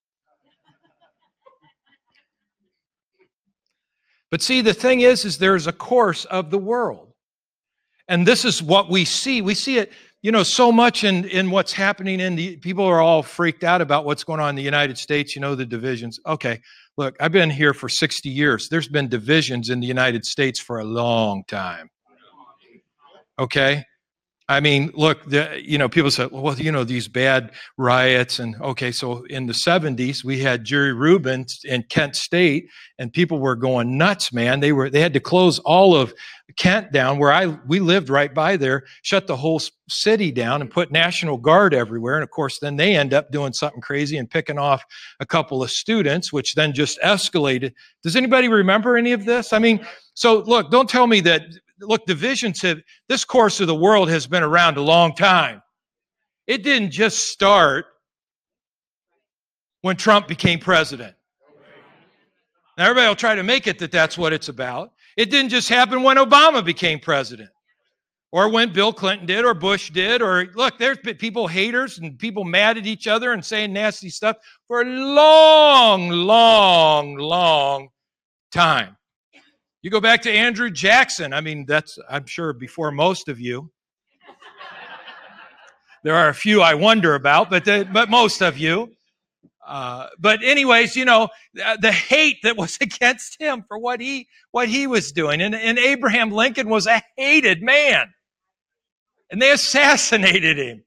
But 4.32 4.42
see, 4.42 4.62
the 4.62 4.74
thing 4.74 5.02
is, 5.02 5.24
is 5.26 5.38
there's 5.38 5.68
a 5.68 5.74
course 5.74 6.26
of 6.26 6.50
the 6.50 6.58
world. 6.58 7.13
And 8.08 8.28
this 8.28 8.46
is 8.46 8.62
what 8.62 8.90
we 8.90 9.06
see. 9.06 9.42
We 9.42 9.54
see 9.54 9.78
it, 9.78 9.92
you 10.22 10.32
know, 10.32 10.44
so 10.44 10.72
much 10.72 11.04
in, 11.04 11.26
in 11.26 11.52
what's 11.52 11.74
happening 11.74 12.20
in 12.20 12.36
the 12.36 12.58
people 12.58 12.86
are 12.86 13.02
all 13.02 13.24
freaked 13.24 13.64
out 13.64 13.82
about 13.82 14.06
what's 14.06 14.24
going 14.24 14.40
on 14.40 14.50
in 14.50 14.56
the 14.56 14.64
United 14.64 14.98
States, 14.98 15.36
you 15.36 15.42
know, 15.42 15.56
the 15.56 15.66
divisions. 15.66 16.20
Okay, 16.26 16.62
look, 16.98 17.16
I've 17.20 17.32
been 17.32 17.50
here 17.50 17.74
for 17.74 17.90
60 17.90 18.30
years. 18.30 18.70
There's 18.70 18.88
been 18.88 19.08
divisions 19.08 19.70
in 19.70 19.80
the 19.80 19.88
United 19.88 20.26
States 20.26 20.60
for 20.60 20.80
a 20.80 20.84
long 20.84 21.44
time. 21.48 21.90
Okay? 23.40 23.84
I 24.50 24.60
mean, 24.60 24.92
look, 24.94 25.24
the, 25.30 25.62
you 25.64 25.78
know, 25.78 25.88
people 25.88 26.12
said, 26.12 26.32
well, 26.32 26.60
you 26.60 26.72
know, 26.72 26.84
these 26.84 27.08
bad 27.08 27.52
riots. 27.78 28.40
And 28.40 28.56
okay, 28.62 28.92
so 28.92 29.24
in 29.30 29.46
the 29.46 29.54
70s, 29.54 30.24
we 30.24 30.40
had 30.40 30.66
Jerry 30.66 30.92
Rubin 30.92 31.46
in 31.64 31.84
Kent 31.84 32.18
State, 32.18 32.70
and 33.00 33.12
people 33.12 33.40
were 33.40 33.56
going 33.56 33.98
nuts, 33.98 34.34
man. 34.34 34.60
They 34.60 34.74
were, 34.74 34.90
they 34.90 35.00
had 35.00 35.14
to 35.14 35.22
close 35.22 35.60
all 35.60 35.96
of 35.96 36.14
Kent 36.58 36.92
down 36.92 37.20
where 37.20 37.32
I, 37.32 37.48
we 37.68 37.80
lived 37.80 38.10
right 38.10 38.34
by 38.34 38.58
there, 38.58 38.84
shut 39.02 39.28
the 39.28 39.36
whole 39.36 39.62
city 39.90 40.32
down 40.32 40.62
and 40.62 40.70
put 40.70 40.92
National 40.92 41.38
Guard 41.38 41.74
everywhere. 41.74 42.16
And 42.16 42.24
of 42.24 42.30
course, 42.30 42.60
then 42.60 42.76
they 42.76 42.96
end 42.96 43.14
up 43.14 43.32
doing 43.32 43.54
something 43.54 43.82
crazy 43.82 44.18
and 44.18 44.30
picking 44.30 44.60
off 44.60 44.84
a 45.22 45.26
couple 45.26 45.64
of 45.64 45.72
students, 45.72 46.34
which 46.34 46.54
then 46.54 46.74
just 46.74 47.00
escalated. 47.02 47.74
Does 48.04 48.16
anybody 48.16 48.50
remember 48.50 48.98
any 48.98 49.14
of 49.14 49.26
this? 49.26 49.54
I 49.54 49.60
mean, 49.60 49.86
so 50.16 50.40
look, 50.42 50.70
don't 50.70 50.90
tell 50.90 51.08
me 51.08 51.22
that 51.22 51.44
look, 51.84 52.06
divisions 52.06 52.62
have, 52.62 52.82
this 53.10 53.26
course 53.26 53.60
of 53.60 53.68
the 53.68 53.76
world 53.76 54.10
has 54.10 54.28
been 54.28 54.44
around 54.44 54.78
a 54.78 54.82
long 54.82 55.14
time. 55.16 55.62
It 56.48 56.64
didn't 56.64 56.92
just 56.92 57.30
start 57.30 57.86
when 59.82 59.96
Trump 59.96 60.28
became 60.28 60.60
president. 60.60 61.16
Now, 62.78 62.86
everybody 62.86 63.08
will 63.08 63.16
try 63.16 63.36
to 63.36 63.44
make 63.44 63.68
it 63.68 63.80
that 63.80 63.92
that's 63.92 64.18
what 64.18 64.34
it's 64.34 64.50
about. 64.50 64.92
It 65.16 65.30
didn't 65.30 65.50
just 65.50 65.70
happen 65.70 66.02
when 66.02 66.18
Obama 66.18 66.66
became 66.66 67.00
president 67.00 67.50
or 68.32 68.50
when 68.50 68.74
Bill 68.74 68.92
Clinton 68.92 69.28
did 69.28 69.46
or 69.46 69.54
Bush 69.54 69.92
did. 69.92 70.24
Or 70.24 70.48
look, 70.56 70.80
there's 70.80 70.98
been 70.98 71.18
people 71.18 71.48
haters 71.48 72.00
and 72.00 72.18
people 72.18 72.44
mad 72.44 72.80
at 72.80 72.88
each 72.88 73.08
other 73.08 73.32
and 73.32 73.46
saying 73.46 73.74
nasty 73.74 74.10
stuff 74.10 74.38
for 74.68 74.82
a 74.82 74.86
long, 74.86 76.10
long, 76.10 77.16
long 77.16 77.90
time. 78.52 78.98
You 79.84 79.90
go 79.90 80.00
back 80.00 80.22
to 80.22 80.32
Andrew 80.32 80.72
Jackson. 80.72 81.34
I 81.34 81.42
mean, 81.42 81.66
that's, 81.68 82.00
I'm 82.10 82.26
sure, 82.26 82.54
before 82.54 82.90
most 82.90 83.28
of 83.28 83.38
you. 83.38 83.70
there 86.06 86.16
are 86.16 86.30
a 86.30 86.34
few 86.34 86.62
I 86.62 86.74
wonder 86.74 87.16
about, 87.16 87.50
but, 87.50 87.66
the, 87.66 87.86
but 87.92 88.10
most 88.10 88.42
of 88.42 88.58
you. 88.58 88.94
Uh, 89.68 90.08
but 90.18 90.42
anyways, 90.42 90.96
you 90.96 91.04
know, 91.04 91.28
the, 91.54 91.78
the 91.82 91.92
hate 91.92 92.38
that 92.44 92.56
was 92.56 92.78
against 92.82 93.42
him 93.42 93.66
for 93.68 93.78
what 93.78 94.00
he, 94.00 94.30
what 94.52 94.70
he 94.70 94.88
was 94.88 95.12
doing. 95.12 95.42
And, 95.42 95.54
and 95.54 95.78
Abraham 95.78 96.32
Lincoln 96.32 96.70
was 96.70 96.88
a 96.88 97.02
hated 97.18 97.62
man. 97.62 98.08
and 99.30 99.42
they 99.42 99.52
assassinated 99.52 100.58
him. 100.58 100.86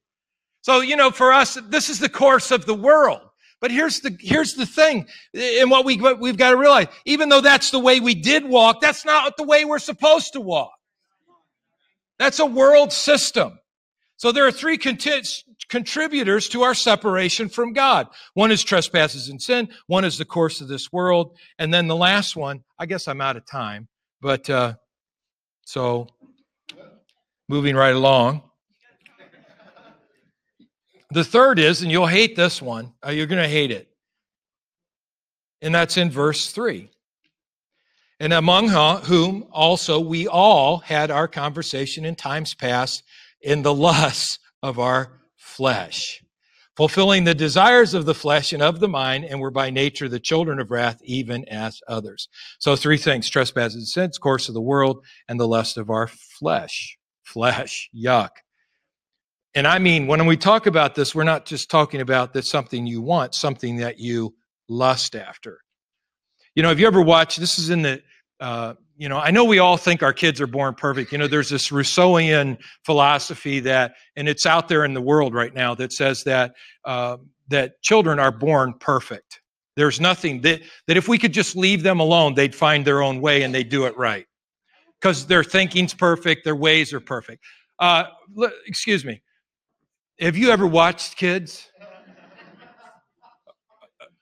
So, 0.62 0.80
you 0.80 0.96
know, 0.96 1.10
for 1.10 1.34
us, 1.34 1.58
this 1.68 1.90
is 1.90 2.00
the 2.00 2.08
course 2.08 2.50
of 2.50 2.64
the 2.64 2.74
world. 2.74 3.25
But 3.60 3.70
here's 3.70 4.00
the, 4.00 4.16
here's 4.20 4.54
the 4.54 4.66
thing. 4.66 5.06
And 5.34 5.70
what 5.70 5.84
we, 5.84 5.96
what 5.98 6.20
we've 6.20 6.36
got 6.36 6.50
to 6.50 6.56
realize, 6.56 6.88
even 7.04 7.28
though 7.28 7.40
that's 7.40 7.70
the 7.70 7.78
way 7.78 8.00
we 8.00 8.14
did 8.14 8.44
walk, 8.44 8.80
that's 8.80 9.04
not 9.04 9.36
the 9.36 9.44
way 9.44 9.64
we're 9.64 9.78
supposed 9.78 10.34
to 10.34 10.40
walk. 10.40 10.72
That's 12.18 12.38
a 12.38 12.46
world 12.46 12.92
system. 12.92 13.58
So 14.18 14.32
there 14.32 14.46
are 14.46 14.52
three 14.52 14.78
contributors 14.78 16.48
to 16.50 16.62
our 16.62 16.74
separation 16.74 17.48
from 17.48 17.72
God. 17.72 18.08
One 18.34 18.50
is 18.50 18.62
trespasses 18.62 19.28
and 19.28 19.40
sin. 19.40 19.68
One 19.86 20.04
is 20.04 20.16
the 20.16 20.24
course 20.24 20.60
of 20.60 20.68
this 20.68 20.92
world. 20.92 21.36
And 21.58 21.72
then 21.72 21.86
the 21.86 21.96
last 21.96 22.36
one, 22.36 22.64
I 22.78 22.86
guess 22.86 23.08
I'm 23.08 23.20
out 23.20 23.36
of 23.36 23.46
time, 23.46 23.88
but, 24.20 24.48
uh, 24.48 24.74
so 25.64 26.08
moving 27.48 27.76
right 27.76 27.94
along. 27.94 28.42
The 31.16 31.24
third 31.24 31.58
is, 31.58 31.80
and 31.80 31.90
you'll 31.90 32.04
hate 32.04 32.36
this 32.36 32.60
one, 32.60 32.92
uh, 33.02 33.08
you're 33.08 33.24
going 33.24 33.42
to 33.42 33.48
hate 33.48 33.70
it. 33.70 33.88
And 35.62 35.74
that's 35.74 35.96
in 35.96 36.10
verse 36.10 36.52
3. 36.52 36.90
And 38.20 38.34
among 38.34 38.68
whom 38.68 39.46
also 39.50 39.98
we 39.98 40.28
all 40.28 40.76
had 40.76 41.10
our 41.10 41.26
conversation 41.26 42.04
in 42.04 42.16
times 42.16 42.52
past 42.52 43.02
in 43.40 43.62
the 43.62 43.72
lusts 43.72 44.40
of 44.62 44.78
our 44.78 45.22
flesh, 45.38 46.22
fulfilling 46.76 47.24
the 47.24 47.34
desires 47.34 47.94
of 47.94 48.04
the 48.04 48.14
flesh 48.14 48.52
and 48.52 48.62
of 48.62 48.78
the 48.78 48.86
mind, 48.86 49.24
and 49.24 49.40
were 49.40 49.50
by 49.50 49.70
nature 49.70 50.10
the 50.10 50.20
children 50.20 50.60
of 50.60 50.70
wrath, 50.70 51.00
even 51.02 51.48
as 51.48 51.80
others. 51.88 52.28
So, 52.58 52.76
three 52.76 52.98
things 52.98 53.30
trespasses 53.30 53.76
and 53.76 53.88
sins, 53.88 54.18
course 54.18 54.48
of 54.48 54.54
the 54.54 54.60
world, 54.60 55.02
and 55.28 55.40
the 55.40 55.48
lust 55.48 55.78
of 55.78 55.88
our 55.88 56.08
flesh. 56.08 56.98
Flesh, 57.24 57.88
yuck. 57.96 58.32
And 59.56 59.66
I 59.66 59.78
mean, 59.78 60.06
when 60.06 60.26
we 60.26 60.36
talk 60.36 60.66
about 60.66 60.94
this, 60.94 61.14
we're 61.14 61.24
not 61.24 61.46
just 61.46 61.70
talking 61.70 62.02
about 62.02 62.34
that 62.34 62.44
something 62.44 62.86
you 62.86 63.00
want, 63.00 63.34
something 63.34 63.76
that 63.76 63.98
you 63.98 64.34
lust 64.68 65.16
after. 65.16 65.60
You 66.54 66.62
know, 66.62 66.68
have 66.68 66.78
you 66.78 66.86
ever 66.86 67.00
watched, 67.00 67.40
this 67.40 67.58
is 67.58 67.70
in 67.70 67.80
the, 67.80 68.02
uh, 68.38 68.74
you 68.98 69.08
know, 69.08 69.16
I 69.16 69.30
know 69.30 69.44
we 69.44 69.58
all 69.58 69.78
think 69.78 70.02
our 70.02 70.12
kids 70.12 70.42
are 70.42 70.46
born 70.46 70.74
perfect. 70.74 71.10
You 71.10 71.16
know, 71.16 71.26
there's 71.26 71.48
this 71.48 71.70
Rousseauian 71.70 72.58
philosophy 72.84 73.60
that, 73.60 73.94
and 74.14 74.28
it's 74.28 74.44
out 74.44 74.68
there 74.68 74.84
in 74.84 74.92
the 74.92 75.00
world 75.00 75.32
right 75.32 75.54
now 75.54 75.74
that 75.76 75.90
says 75.90 76.24
that, 76.24 76.52
uh, 76.84 77.16
that 77.48 77.80
children 77.80 78.18
are 78.18 78.32
born 78.32 78.74
perfect. 78.78 79.40
There's 79.74 80.00
nothing 80.00 80.42
that, 80.42 80.60
that 80.86 80.98
if 80.98 81.08
we 81.08 81.16
could 81.16 81.32
just 81.32 81.56
leave 81.56 81.82
them 81.82 81.98
alone, 81.98 82.34
they'd 82.34 82.54
find 82.54 82.86
their 82.86 83.02
own 83.02 83.22
way 83.22 83.42
and 83.42 83.54
they'd 83.54 83.70
do 83.70 83.86
it 83.86 83.96
right. 83.96 84.26
Because 85.00 85.26
their 85.26 85.44
thinking's 85.44 85.94
perfect, 85.94 86.44
their 86.44 86.56
ways 86.56 86.92
are 86.92 87.00
perfect. 87.00 87.42
Uh, 87.78 88.04
excuse 88.66 89.02
me. 89.02 89.22
Have 90.18 90.36
you 90.36 90.50
ever 90.50 90.66
watched 90.66 91.16
kids? 91.16 91.68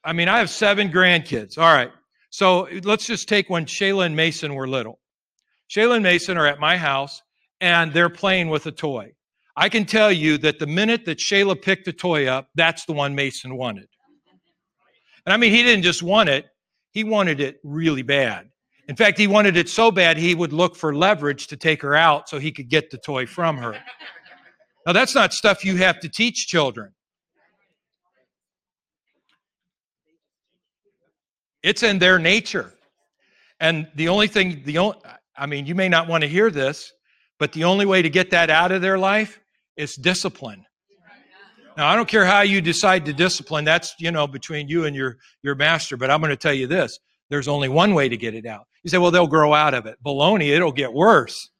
I 0.02 0.12
mean, 0.12 0.28
I 0.28 0.38
have 0.38 0.50
seven 0.50 0.90
grandkids. 0.90 1.56
All 1.56 1.72
right. 1.72 1.90
So 2.30 2.68
let's 2.82 3.06
just 3.06 3.28
take 3.28 3.48
when 3.48 3.64
Shayla 3.64 4.06
and 4.06 4.16
Mason 4.16 4.54
were 4.56 4.66
little. 4.66 4.98
Shayla 5.70 5.94
and 5.94 6.02
Mason 6.02 6.36
are 6.36 6.46
at 6.46 6.58
my 6.58 6.76
house 6.76 7.22
and 7.60 7.92
they're 7.92 8.10
playing 8.10 8.48
with 8.48 8.66
a 8.66 8.72
toy. 8.72 9.12
I 9.56 9.68
can 9.68 9.84
tell 9.84 10.10
you 10.10 10.36
that 10.38 10.58
the 10.58 10.66
minute 10.66 11.04
that 11.04 11.18
Shayla 11.18 11.62
picked 11.62 11.84
the 11.84 11.92
toy 11.92 12.26
up, 12.26 12.48
that's 12.56 12.84
the 12.86 12.92
one 12.92 13.14
Mason 13.14 13.56
wanted. 13.56 13.86
And 15.26 15.32
I 15.32 15.36
mean, 15.36 15.52
he 15.52 15.62
didn't 15.62 15.84
just 15.84 16.02
want 16.02 16.28
it, 16.28 16.46
he 16.90 17.04
wanted 17.04 17.40
it 17.40 17.60
really 17.62 18.02
bad. 18.02 18.50
In 18.88 18.96
fact, 18.96 19.16
he 19.16 19.28
wanted 19.28 19.56
it 19.56 19.68
so 19.68 19.92
bad 19.92 20.18
he 20.18 20.34
would 20.34 20.52
look 20.52 20.74
for 20.74 20.94
leverage 20.94 21.46
to 21.46 21.56
take 21.56 21.80
her 21.82 21.94
out 21.94 22.28
so 22.28 22.40
he 22.40 22.50
could 22.50 22.68
get 22.68 22.90
the 22.90 22.98
toy 22.98 23.26
from 23.26 23.56
her. 23.58 23.76
Now, 24.86 24.92
that's 24.92 25.14
not 25.14 25.32
stuff 25.32 25.64
you 25.64 25.76
have 25.76 26.00
to 26.00 26.08
teach 26.08 26.46
children. 26.46 26.92
It's 31.62 31.82
in 31.82 31.99
their 31.99 32.18
nature. 32.18 32.75
And 33.58 33.88
the 33.94 34.08
only 34.08 34.28
thing, 34.28 34.62
the 34.64 34.78
only, 34.78 34.99
I 35.36 35.47
mean, 35.47 35.64
you 35.64 35.75
may 35.75 35.88
not 35.88 36.06
want 36.08 36.23
to 36.23 36.28
hear 36.28 36.50
this, 36.50 36.92
but 37.38 37.52
the 37.52 37.64
only 37.64 37.86
way 37.86 38.02
to 38.02 38.10
get 38.10 38.30
that 38.30 38.50
out 38.50 38.73
of 38.73 38.82
their 38.82 38.99
life 38.99 39.40
is 39.76 39.94
discipline. 39.94 40.66
Now, 41.76 41.88
I 41.88 41.97
don't 41.97 42.08
care 42.08 42.25
how 42.25 42.42
you 42.42 42.60
decide 42.60 43.06
to 43.06 43.12
discipline. 43.12 43.64
That's, 43.64 43.94
you 43.99 44.10
know, 44.10 44.26
between 44.26 44.68
you 44.68 44.84
and 44.84 44.94
your, 44.94 45.16
your 45.42 45.54
master. 45.54 45.97
But 45.97 46.10
I'm 46.10 46.20
going 46.20 46.30
to 46.30 46.36
tell 46.36 46.52
you 46.52 46.66
this. 46.66 46.99
There's 47.30 47.49
only 47.49 47.68
one 47.68 47.94
way 47.94 48.08
to 48.08 48.16
get 48.16 48.34
it 48.34 48.47
out. 48.47 48.66
You 48.82 48.90
say, 48.90 48.99
well, 48.99 49.10
they'll 49.10 49.26
grow 49.26 49.54
out 49.54 49.75
of 49.75 49.86
it. 49.86 49.97
Baloney, 50.04 50.54
it'll 50.54 50.70
get 50.70 50.92
worse. 50.92 51.50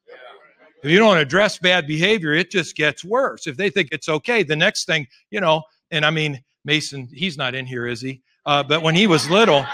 If 0.85 0.91
you 0.91 0.99
don't 0.99 1.17
address 1.17 1.57
bad 1.57 1.87
behavior, 1.87 2.33
it 2.33 2.51
just 2.51 2.75
gets 2.75 3.03
worse. 3.03 3.47
If 3.47 3.57
they 3.57 3.71
think 3.71 3.89
it's 3.91 4.07
okay, 4.07 4.43
the 4.43 4.55
next 4.55 4.85
thing, 4.85 5.07
you 5.31 5.41
know, 5.41 5.63
and 5.89 6.05
I 6.05 6.11
mean, 6.11 6.43
Mason, 6.63 7.09
he's 7.11 7.39
not 7.39 7.55
in 7.55 7.65
here, 7.65 7.87
is 7.87 8.01
he? 8.01 8.21
Uh, 8.45 8.61
but 8.61 8.83
when 8.83 8.93
he 8.93 9.07
was 9.07 9.27
little, 9.27 9.65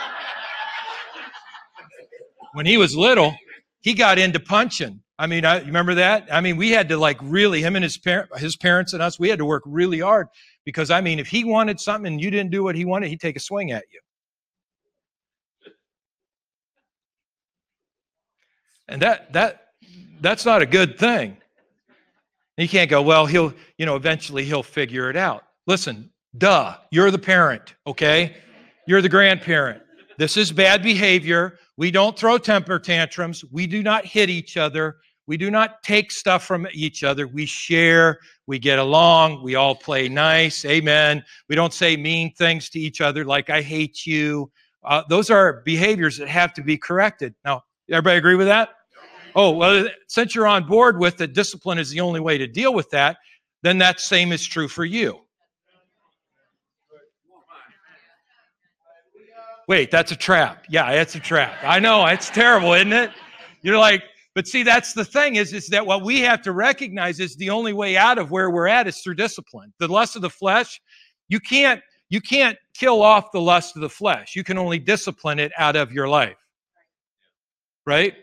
when 2.53 2.65
he 2.65 2.77
was 2.77 2.95
little, 2.95 3.35
he 3.81 3.93
got 3.93 4.19
into 4.19 4.39
punching. 4.39 5.01
I 5.19 5.27
mean, 5.27 5.43
I 5.43 5.59
remember 5.59 5.95
that. 5.95 6.29
I 6.31 6.39
mean, 6.39 6.55
we 6.55 6.71
had 6.71 6.87
to 6.87 6.95
like 6.95 7.17
really 7.21 7.61
him 7.61 7.75
and 7.75 7.83
his 7.83 7.97
parent, 7.97 8.29
his 8.37 8.55
parents 8.55 8.93
and 8.93 9.03
us. 9.03 9.19
We 9.19 9.27
had 9.27 9.39
to 9.39 9.45
work 9.45 9.63
really 9.65 9.99
hard 9.99 10.29
because 10.63 10.91
I 10.91 11.01
mean, 11.01 11.19
if 11.19 11.27
he 11.27 11.43
wanted 11.43 11.81
something 11.81 12.13
and 12.13 12.21
you 12.21 12.31
didn't 12.31 12.51
do 12.51 12.63
what 12.63 12.75
he 12.75 12.85
wanted, 12.85 13.09
he'd 13.09 13.19
take 13.19 13.35
a 13.35 13.41
swing 13.41 13.71
at 13.71 13.83
you. 13.91 13.99
And 18.87 19.01
that 19.01 19.33
that 19.33 19.70
that's 20.21 20.45
not 20.45 20.61
a 20.61 20.65
good 20.65 20.97
thing. 20.97 21.37
You 22.57 22.69
can't 22.69 22.89
go, 22.89 23.01
well, 23.01 23.25
he'll, 23.25 23.53
you 23.77 23.85
know, 23.85 23.95
eventually 23.95 24.45
he'll 24.45 24.63
figure 24.63 25.09
it 25.09 25.17
out. 25.17 25.43
Listen, 25.67 26.11
duh, 26.37 26.77
you're 26.91 27.11
the 27.11 27.19
parent, 27.19 27.75
okay? 27.87 28.37
You're 28.87 29.01
the 29.01 29.09
grandparent. 29.09 29.81
This 30.17 30.37
is 30.37 30.51
bad 30.51 30.83
behavior. 30.83 31.57
We 31.77 31.89
don't 31.89 32.17
throw 32.17 32.37
temper 32.37 32.77
tantrums. 32.77 33.43
We 33.51 33.65
do 33.65 33.81
not 33.81 34.05
hit 34.05 34.29
each 34.29 34.57
other. 34.57 34.97
We 35.25 35.37
do 35.37 35.49
not 35.49 35.81
take 35.81 36.11
stuff 36.11 36.43
from 36.43 36.67
each 36.73 37.03
other. 37.03 37.27
We 37.27 37.45
share. 37.45 38.19
We 38.47 38.59
get 38.59 38.79
along. 38.79 39.43
We 39.43 39.55
all 39.55 39.73
play 39.73 40.09
nice. 40.09 40.65
Amen. 40.65 41.23
We 41.47 41.55
don't 41.55 41.73
say 41.73 41.95
mean 41.95 42.33
things 42.33 42.69
to 42.71 42.79
each 42.79 43.01
other 43.01 43.25
like, 43.25 43.49
I 43.49 43.61
hate 43.61 44.05
you. 44.05 44.51
Uh, 44.83 45.03
those 45.09 45.29
are 45.29 45.61
behaviors 45.63 46.17
that 46.17 46.27
have 46.27 46.53
to 46.55 46.63
be 46.63 46.77
corrected. 46.77 47.33
Now, 47.45 47.63
everybody 47.89 48.17
agree 48.17 48.35
with 48.35 48.47
that? 48.47 48.69
Oh, 49.35 49.51
well, 49.51 49.87
since 50.07 50.35
you're 50.35 50.47
on 50.47 50.67
board 50.67 50.99
with 50.99 51.17
that 51.17 51.33
discipline 51.33 51.77
is 51.77 51.89
the 51.89 51.99
only 51.99 52.19
way 52.19 52.37
to 52.37 52.47
deal 52.47 52.73
with 52.73 52.89
that, 52.91 53.17
then 53.63 53.77
that 53.79 53.99
same 53.99 54.31
is 54.31 54.45
true 54.45 54.67
for 54.67 54.85
you. 54.85 55.19
Wait, 59.67 59.91
that's 59.91 60.11
a 60.11 60.15
trap. 60.15 60.65
Yeah, 60.69 60.89
it's 60.91 61.15
a 61.15 61.19
trap. 61.19 61.55
I 61.63 61.79
know, 61.79 62.05
it's 62.05 62.29
terrible, 62.29 62.73
isn't 62.73 62.91
it? 62.91 63.11
You're 63.61 63.77
like, 63.77 64.03
but 64.33 64.47
see, 64.47 64.63
that's 64.63 64.93
the 64.93 65.05
thing 65.05 65.35
is, 65.35 65.53
is 65.53 65.67
that 65.67 65.85
what 65.85 66.03
we 66.03 66.19
have 66.21 66.41
to 66.43 66.51
recognize 66.51 67.19
is 67.19 67.35
the 67.35 67.49
only 67.49 67.73
way 67.73 67.95
out 67.97 68.17
of 68.17 68.31
where 68.31 68.49
we're 68.49 68.67
at 68.67 68.87
is 68.87 68.99
through 68.99 69.15
discipline. 69.15 69.73
The 69.79 69.87
lust 69.87 70.15
of 70.15 70.21
the 70.21 70.29
flesh, 70.29 70.81
you 71.29 71.39
can't, 71.39 71.81
you 72.09 72.21
can't 72.21 72.57
kill 72.73 73.01
off 73.01 73.31
the 73.31 73.41
lust 73.41 73.75
of 73.75 73.81
the 73.81 73.89
flesh. 73.89 74.35
You 74.35 74.43
can 74.43 74.57
only 74.57 74.79
discipline 74.79 75.39
it 75.39 75.51
out 75.57 75.75
of 75.75 75.91
your 75.91 76.07
life. 76.07 76.37
Right? 77.85 78.15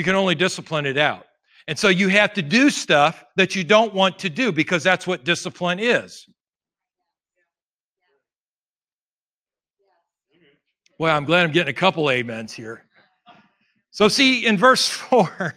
You 0.00 0.04
can 0.04 0.14
only 0.14 0.34
discipline 0.34 0.86
it 0.86 0.96
out. 0.96 1.26
And 1.68 1.78
so 1.78 1.90
you 1.90 2.08
have 2.08 2.32
to 2.32 2.40
do 2.40 2.70
stuff 2.70 3.22
that 3.36 3.54
you 3.54 3.62
don't 3.62 3.92
want 3.92 4.20
to 4.20 4.30
do 4.30 4.50
because 4.50 4.82
that's 4.82 5.06
what 5.06 5.24
discipline 5.24 5.78
is. 5.78 6.26
Well, 10.98 11.14
I'm 11.14 11.26
glad 11.26 11.44
I'm 11.44 11.52
getting 11.52 11.68
a 11.68 11.76
couple 11.76 12.08
amens 12.08 12.54
here. 12.54 12.86
So, 13.90 14.08
see, 14.08 14.46
in 14.46 14.56
verse 14.56 14.88
4, 14.88 15.54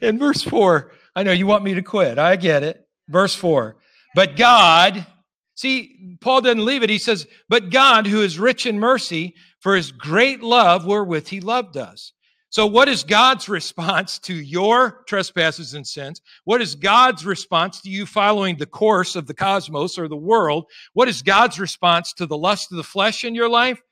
in 0.00 0.18
verse 0.18 0.42
4, 0.42 0.90
I 1.14 1.22
know 1.22 1.30
you 1.30 1.46
want 1.46 1.62
me 1.62 1.74
to 1.74 1.82
quit. 1.82 2.18
I 2.18 2.34
get 2.34 2.64
it. 2.64 2.84
Verse 3.06 3.36
4. 3.36 3.76
But 4.16 4.34
God, 4.34 5.06
see, 5.54 6.16
Paul 6.20 6.40
doesn't 6.40 6.64
leave 6.64 6.82
it. 6.82 6.90
He 6.90 6.98
says, 6.98 7.28
But 7.48 7.70
God, 7.70 8.08
who 8.08 8.22
is 8.22 8.40
rich 8.40 8.66
in 8.66 8.80
mercy, 8.80 9.36
for 9.60 9.76
his 9.76 9.92
great 9.92 10.42
love 10.42 10.84
wherewith 10.84 11.28
he 11.28 11.38
loved 11.38 11.76
us. 11.76 12.12
So, 12.54 12.68
what 12.68 12.88
is 12.88 13.02
God's 13.02 13.48
response 13.48 14.20
to 14.20 14.32
your 14.32 15.02
trespasses 15.08 15.74
and 15.74 15.84
sins? 15.84 16.22
What 16.44 16.62
is 16.62 16.76
God's 16.76 17.26
response 17.26 17.80
to 17.80 17.90
you 17.90 18.06
following 18.06 18.56
the 18.56 18.64
course 18.64 19.16
of 19.16 19.26
the 19.26 19.34
cosmos 19.34 19.98
or 19.98 20.06
the 20.06 20.16
world? 20.16 20.66
What 20.92 21.08
is 21.08 21.20
God's 21.20 21.58
response 21.58 22.12
to 22.12 22.26
the 22.26 22.38
lust 22.38 22.70
of 22.70 22.76
the 22.76 22.84
flesh 22.84 23.24
in 23.24 23.34
your 23.34 23.48
life? 23.48 23.82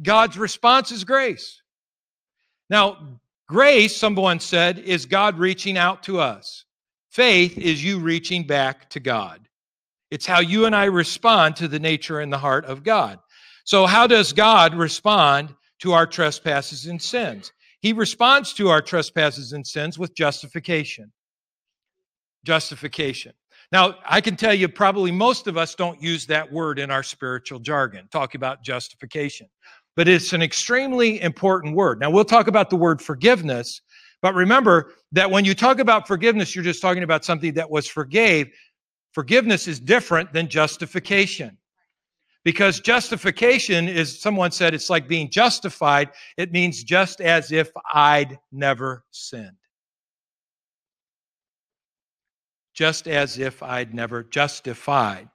God's 0.00 0.38
response 0.38 0.92
is 0.92 1.02
grace. 1.02 1.60
Now, 2.68 3.18
grace, 3.48 3.96
someone 3.96 4.38
said, 4.38 4.78
is 4.78 5.04
God 5.04 5.36
reaching 5.36 5.76
out 5.76 6.04
to 6.04 6.20
us. 6.20 6.64
Faith 7.10 7.58
is 7.58 7.82
you 7.82 7.98
reaching 7.98 8.46
back 8.46 8.88
to 8.90 9.00
God. 9.00 9.40
It's 10.12 10.24
how 10.24 10.38
you 10.38 10.66
and 10.66 10.76
I 10.76 10.84
respond 10.84 11.56
to 11.56 11.66
the 11.66 11.80
nature 11.80 12.20
and 12.20 12.32
the 12.32 12.38
heart 12.38 12.66
of 12.66 12.84
God. 12.84 13.18
So, 13.64 13.86
how 13.86 14.06
does 14.06 14.32
God 14.32 14.76
respond 14.76 15.52
to 15.80 15.92
our 15.92 16.06
trespasses 16.06 16.86
and 16.86 17.00
sins. 17.00 17.52
He 17.80 17.92
responds 17.92 18.52
to 18.54 18.68
our 18.68 18.82
trespasses 18.82 19.52
and 19.52 19.66
sins 19.66 19.98
with 19.98 20.14
justification. 20.14 21.12
Justification. 22.44 23.32
Now, 23.72 23.96
I 24.04 24.20
can 24.20 24.36
tell 24.36 24.52
you 24.52 24.68
probably 24.68 25.10
most 25.10 25.46
of 25.46 25.56
us 25.56 25.74
don't 25.74 26.02
use 26.02 26.26
that 26.26 26.52
word 26.52 26.78
in 26.78 26.90
our 26.90 27.02
spiritual 27.02 27.60
jargon, 27.60 28.08
talk 28.10 28.34
about 28.34 28.62
justification. 28.62 29.46
But 29.96 30.08
it's 30.08 30.32
an 30.32 30.42
extremely 30.42 31.20
important 31.20 31.74
word. 31.74 32.00
Now, 32.00 32.10
we'll 32.10 32.24
talk 32.24 32.48
about 32.48 32.70
the 32.70 32.76
word 32.76 33.00
forgiveness, 33.00 33.80
but 34.22 34.34
remember 34.34 34.94
that 35.12 35.30
when 35.30 35.44
you 35.44 35.54
talk 35.54 35.78
about 35.78 36.06
forgiveness, 36.06 36.54
you're 36.54 36.64
just 36.64 36.82
talking 36.82 37.02
about 37.02 37.24
something 37.24 37.54
that 37.54 37.70
was 37.70 37.86
forgave. 37.86 38.48
Forgiveness 39.12 39.66
is 39.68 39.80
different 39.80 40.32
than 40.32 40.48
justification. 40.48 41.56
Because 42.44 42.80
justification 42.80 43.86
is, 43.86 44.18
someone 44.18 44.50
said, 44.50 44.72
it's 44.72 44.88
like 44.88 45.06
being 45.06 45.30
justified. 45.30 46.10
It 46.38 46.52
means 46.52 46.82
just 46.82 47.20
as 47.20 47.52
if 47.52 47.70
I'd 47.92 48.38
never 48.50 49.04
sinned. 49.10 49.56
Just 52.72 53.06
as 53.06 53.38
if 53.38 53.62
I'd 53.62 53.92
never 53.92 54.22
justified. 54.22 55.28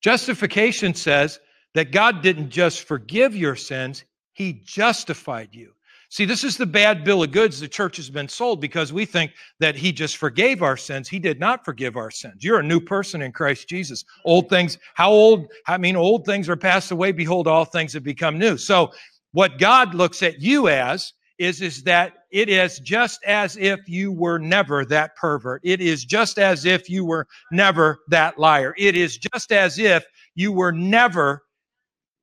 Justification 0.00 0.94
says 0.94 1.38
that 1.74 1.92
God 1.92 2.22
didn't 2.22 2.48
just 2.48 2.84
forgive 2.84 3.36
your 3.36 3.56
sins, 3.56 4.04
He 4.32 4.54
justified 4.64 5.50
you. 5.52 5.75
See, 6.08 6.24
this 6.24 6.44
is 6.44 6.56
the 6.56 6.66
bad 6.66 7.04
bill 7.04 7.22
of 7.22 7.32
goods 7.32 7.58
the 7.58 7.68
church 7.68 7.96
has 7.96 8.10
been 8.10 8.28
sold 8.28 8.60
because 8.60 8.92
we 8.92 9.04
think 9.04 9.32
that 9.58 9.74
he 9.74 9.92
just 9.92 10.16
forgave 10.16 10.62
our 10.62 10.76
sins. 10.76 11.08
He 11.08 11.18
did 11.18 11.40
not 11.40 11.64
forgive 11.64 11.96
our 11.96 12.10
sins. 12.10 12.44
You're 12.44 12.60
a 12.60 12.64
new 12.64 12.80
person 12.80 13.22
in 13.22 13.32
Christ 13.32 13.68
Jesus. 13.68 14.04
Old 14.24 14.48
things, 14.48 14.78
how 14.94 15.10
old? 15.10 15.48
I 15.66 15.78
mean, 15.78 15.96
old 15.96 16.24
things 16.24 16.48
are 16.48 16.56
passed 16.56 16.92
away. 16.92 17.12
Behold, 17.12 17.48
all 17.48 17.64
things 17.64 17.92
have 17.94 18.04
become 18.04 18.38
new. 18.38 18.56
So 18.56 18.92
what 19.32 19.58
God 19.58 19.94
looks 19.94 20.22
at 20.22 20.40
you 20.40 20.68
as 20.68 21.12
is, 21.38 21.60
is 21.60 21.82
that 21.82 22.14
it 22.30 22.48
is 22.48 22.78
just 22.80 23.22
as 23.24 23.56
if 23.56 23.80
you 23.88 24.12
were 24.12 24.38
never 24.38 24.84
that 24.86 25.16
pervert. 25.16 25.60
It 25.64 25.80
is 25.80 26.04
just 26.04 26.38
as 26.38 26.64
if 26.64 26.88
you 26.88 27.04
were 27.04 27.26
never 27.50 27.98
that 28.08 28.38
liar. 28.38 28.74
It 28.78 28.96
is 28.96 29.18
just 29.18 29.52
as 29.52 29.78
if 29.78 30.04
you 30.34 30.52
were 30.52 30.72
never 30.72 31.42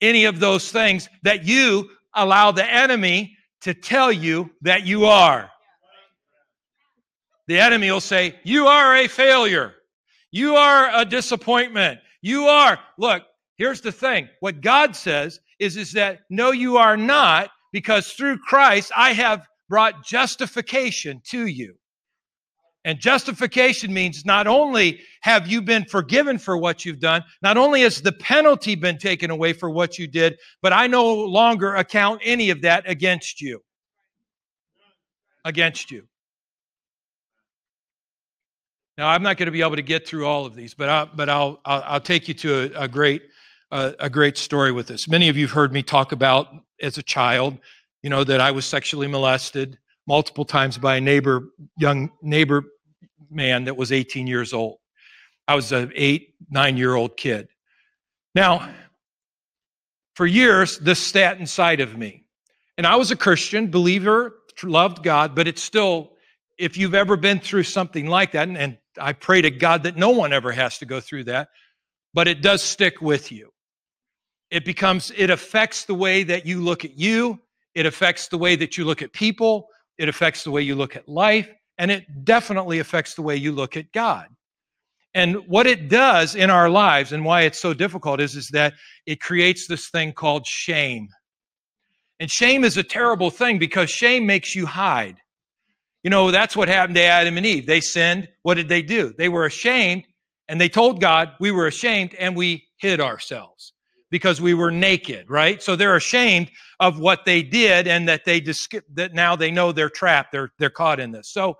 any 0.02 0.26
of 0.26 0.40
those 0.40 0.72
things 0.72 1.10
that 1.24 1.46
you 1.46 1.90
allow 2.16 2.52
the 2.52 2.66
enemy 2.66 3.36
to 3.64 3.74
tell 3.74 4.12
you 4.12 4.50
that 4.62 4.86
you 4.86 5.06
are. 5.06 5.50
The 7.48 7.60
enemy 7.60 7.92
will 7.92 8.02
say, 8.02 8.36
You 8.44 8.68
are 8.68 8.96
a 8.96 9.08
failure. 9.08 9.74
You 10.32 10.56
are 10.56 10.90
a 10.94 11.06
disappointment. 11.06 12.00
You 12.22 12.46
are. 12.46 12.80
Look, 12.98 13.24
here's 13.58 13.82
the 13.82 13.92
thing. 13.92 14.30
What 14.40 14.62
God 14.62 14.96
says 14.96 15.40
is, 15.60 15.78
is 15.78 15.92
that 15.94 16.22
no, 16.30 16.52
you 16.52 16.78
are 16.78 16.98
not, 16.98 17.50
because 17.72 18.14
through 18.14 18.40
Christ 18.40 18.92
I 18.96 19.14
have 19.14 19.48
brought 19.70 20.06
justification 20.06 21.22
to 21.26 21.46
you. 21.46 21.76
And 22.86 23.00
justification 23.00 23.94
means 23.94 24.26
not 24.26 24.46
only 24.46 25.00
have 25.22 25.48
you 25.48 25.62
been 25.62 25.86
forgiven 25.86 26.38
for 26.38 26.58
what 26.58 26.84
you've 26.84 27.00
done, 27.00 27.24
not 27.42 27.56
only 27.56 27.82
has 27.84 28.02
the 28.02 28.12
penalty 28.12 28.76
been 28.76 28.98
taken 28.98 29.32
away 29.32 29.54
for 29.54 29.70
what 29.70 29.98
you 29.98 30.06
did, 30.06 30.38
but 30.62 30.74
I 30.74 30.88
no 30.88 31.14
longer 31.14 31.76
account 31.76 32.22
any 32.24 32.50
of 32.50 32.62
that 32.62 32.84
against 32.90 33.40
you. 33.40 33.64
Against 35.46 35.92
you. 35.92 36.08
Now, 38.98 39.08
I'm 39.08 39.24
not 39.24 39.38
going 39.38 39.48
to 39.48 39.52
be 39.52 39.62
able 39.62 39.78
to 39.78 39.82
get 39.82 40.08
through 40.08 40.28
all 40.28 40.46
of 40.46 40.54
these, 40.54 40.74
but 40.74 40.90
I'll, 40.90 41.10
but 41.16 41.30
I'll, 41.30 41.60
I'll, 41.66 41.84
I'll 41.86 42.02
take 42.02 42.28
you 42.28 42.34
to 42.36 42.74
a, 42.76 42.84
a 42.84 42.88
great, 42.88 43.24
uh, 43.72 43.94
a 44.00 44.10
great 44.10 44.38
story 44.38 44.72
with 44.72 44.88
this. 44.88 45.08
Many 45.08 45.30
of 45.30 45.38
you 45.38 45.48
have 45.48 45.56
heard 45.56 45.74
me 45.74 45.84
talk 45.84 46.12
about 46.12 46.50
as 46.82 46.98
a 46.98 47.04
child, 47.04 47.58
you 48.04 48.10
know, 48.10 48.24
that 48.24 48.40
I 48.40 48.52
was 48.52 48.66
sexually 48.66 49.08
molested 49.08 49.80
multiple 50.08 50.46
times 50.46 50.78
by 50.78 50.98
a 50.98 51.02
neighbor, 51.02 51.50
young 51.78 52.12
neighbor 52.22 52.64
man 53.30 53.66
that 53.66 53.78
was 53.78 53.92
18 53.92 54.28
years 54.28 54.54
old. 54.54 54.78
I 55.48 55.56
was 55.56 55.72
an 55.72 55.92
eight, 55.96 56.36
nine 56.50 56.78
year 56.78 56.96
old 56.96 57.18
kid. 57.18 57.48
Now, 58.36 58.70
for 60.16 60.26
years, 60.26 60.78
this 60.80 61.00
sat 61.00 61.40
inside 61.40 61.80
of 61.80 61.98
me. 61.98 62.26
And 62.78 62.88
I 62.88 62.96
was 62.96 63.12
a 63.12 63.16
Christian, 63.16 63.70
believer, 63.70 64.36
loved 64.64 65.04
God, 65.04 65.36
but 65.36 65.48
it's 65.48 65.62
still, 65.62 66.14
if 66.58 66.78
you've 66.78 66.96
ever 66.96 67.16
been 67.18 67.40
through 67.40 67.64
something 67.64 68.08
like 68.08 68.32
that, 68.32 68.48
and, 68.48 68.58
and 68.58 68.78
I 69.00 69.14
pray 69.14 69.42
to 69.42 69.52
God 69.52 69.84
that 69.84 69.96
no 69.98 70.12
one 70.12 70.34
ever 70.34 70.52
has 70.52 70.78
to 70.80 70.86
go 70.86 71.00
through 71.00 71.26
that, 71.26 71.50
but 72.14 72.28
it 72.28 72.42
does 72.42 72.62
stick 72.62 73.02
with 73.02 73.32
you. 73.32 73.52
It 74.52 74.66
becomes, 74.66 75.12
it 75.16 75.30
affects 75.30 75.86
the 75.86 75.96
way 75.96 76.24
that 76.24 76.46
you 76.46 76.62
look 76.62 76.86
at 76.86 76.98
you, 76.98 77.40
it 77.74 77.86
affects 77.86 78.28
the 78.28 78.38
way 78.38 78.56
that 78.56 78.78
you 78.78 78.86
look 78.86 79.02
at 79.02 79.14
people, 79.14 79.68
it 79.98 80.10
affects 80.10 80.44
the 80.44 80.52
way 80.52 80.62
you 80.62 80.76
look 80.76 80.96
at 80.96 81.08
life, 81.08 81.50
and 81.78 81.92
it 81.92 82.26
definitely 82.26 82.80
affects 82.80 83.14
the 83.14 83.22
way 83.22 83.36
you 83.36 83.52
look 83.52 83.78
at 83.78 83.92
God. 83.92 84.28
And 85.16 85.36
what 85.48 85.68
it 85.68 85.90
does 85.90 86.36
in 86.36 86.50
our 86.50 86.70
lives 86.70 87.12
and 87.12 87.24
why 87.24 87.42
it's 87.42 87.60
so 87.60 87.74
difficult 87.74 88.20
is, 88.20 88.36
is 88.36 88.50
that 88.50 88.74
it 89.06 89.22
creates 89.22 89.68
this 89.68 89.90
thing 89.90 90.12
called 90.12 90.46
shame. 90.48 91.08
And 92.20 92.32
shame 92.32 92.64
is 92.64 92.78
a 92.78 92.84
terrible 92.84 93.30
thing 93.30 93.60
because 93.60 93.90
shame 93.90 94.26
makes 94.26 94.56
you 94.56 94.66
hide. 94.66 95.18
You 96.04 96.10
know, 96.10 96.32
that's 96.32 96.56
what 96.56 96.68
happened 96.68 96.96
to 96.96 97.04
Adam 97.04 97.38
and 97.38 97.46
Eve. 97.46 97.68
They 97.68 97.80
sinned. 97.80 98.28
What 98.42 98.56
did 98.56 98.70
they 98.70 98.82
do? 98.82 99.14
They 99.18 99.30
were 99.30 99.46
ashamed 99.46 100.04
and 100.48 100.60
they 100.60 100.70
told 100.70 101.00
God, 101.00 101.34
we 101.40 101.52
were 101.52 101.68
ashamed 101.68 102.16
and 102.16 102.36
we 102.36 102.66
hid 102.78 103.00
ourselves 103.00 103.73
because 104.14 104.40
we 104.40 104.54
were 104.54 104.70
naked, 104.70 105.28
right? 105.28 105.64
So 105.64 105.76
they're 105.76 105.96
ashamed 105.96 106.52
of 106.80 107.00
what 107.00 107.26
they 107.26 107.42
did 107.42 107.88
and 107.88 108.08
that 108.08 108.26
they 108.26 108.40
just, 108.40 108.72
that 108.94 109.16
now 109.16 109.36
they 109.36 109.50
know 109.50 109.72
they're 109.72 109.90
trapped. 109.90 110.32
They're, 110.32 110.52
they're 110.60 110.70
caught 110.70 111.00
in 111.00 111.12
this. 111.12 111.30
So 111.30 111.58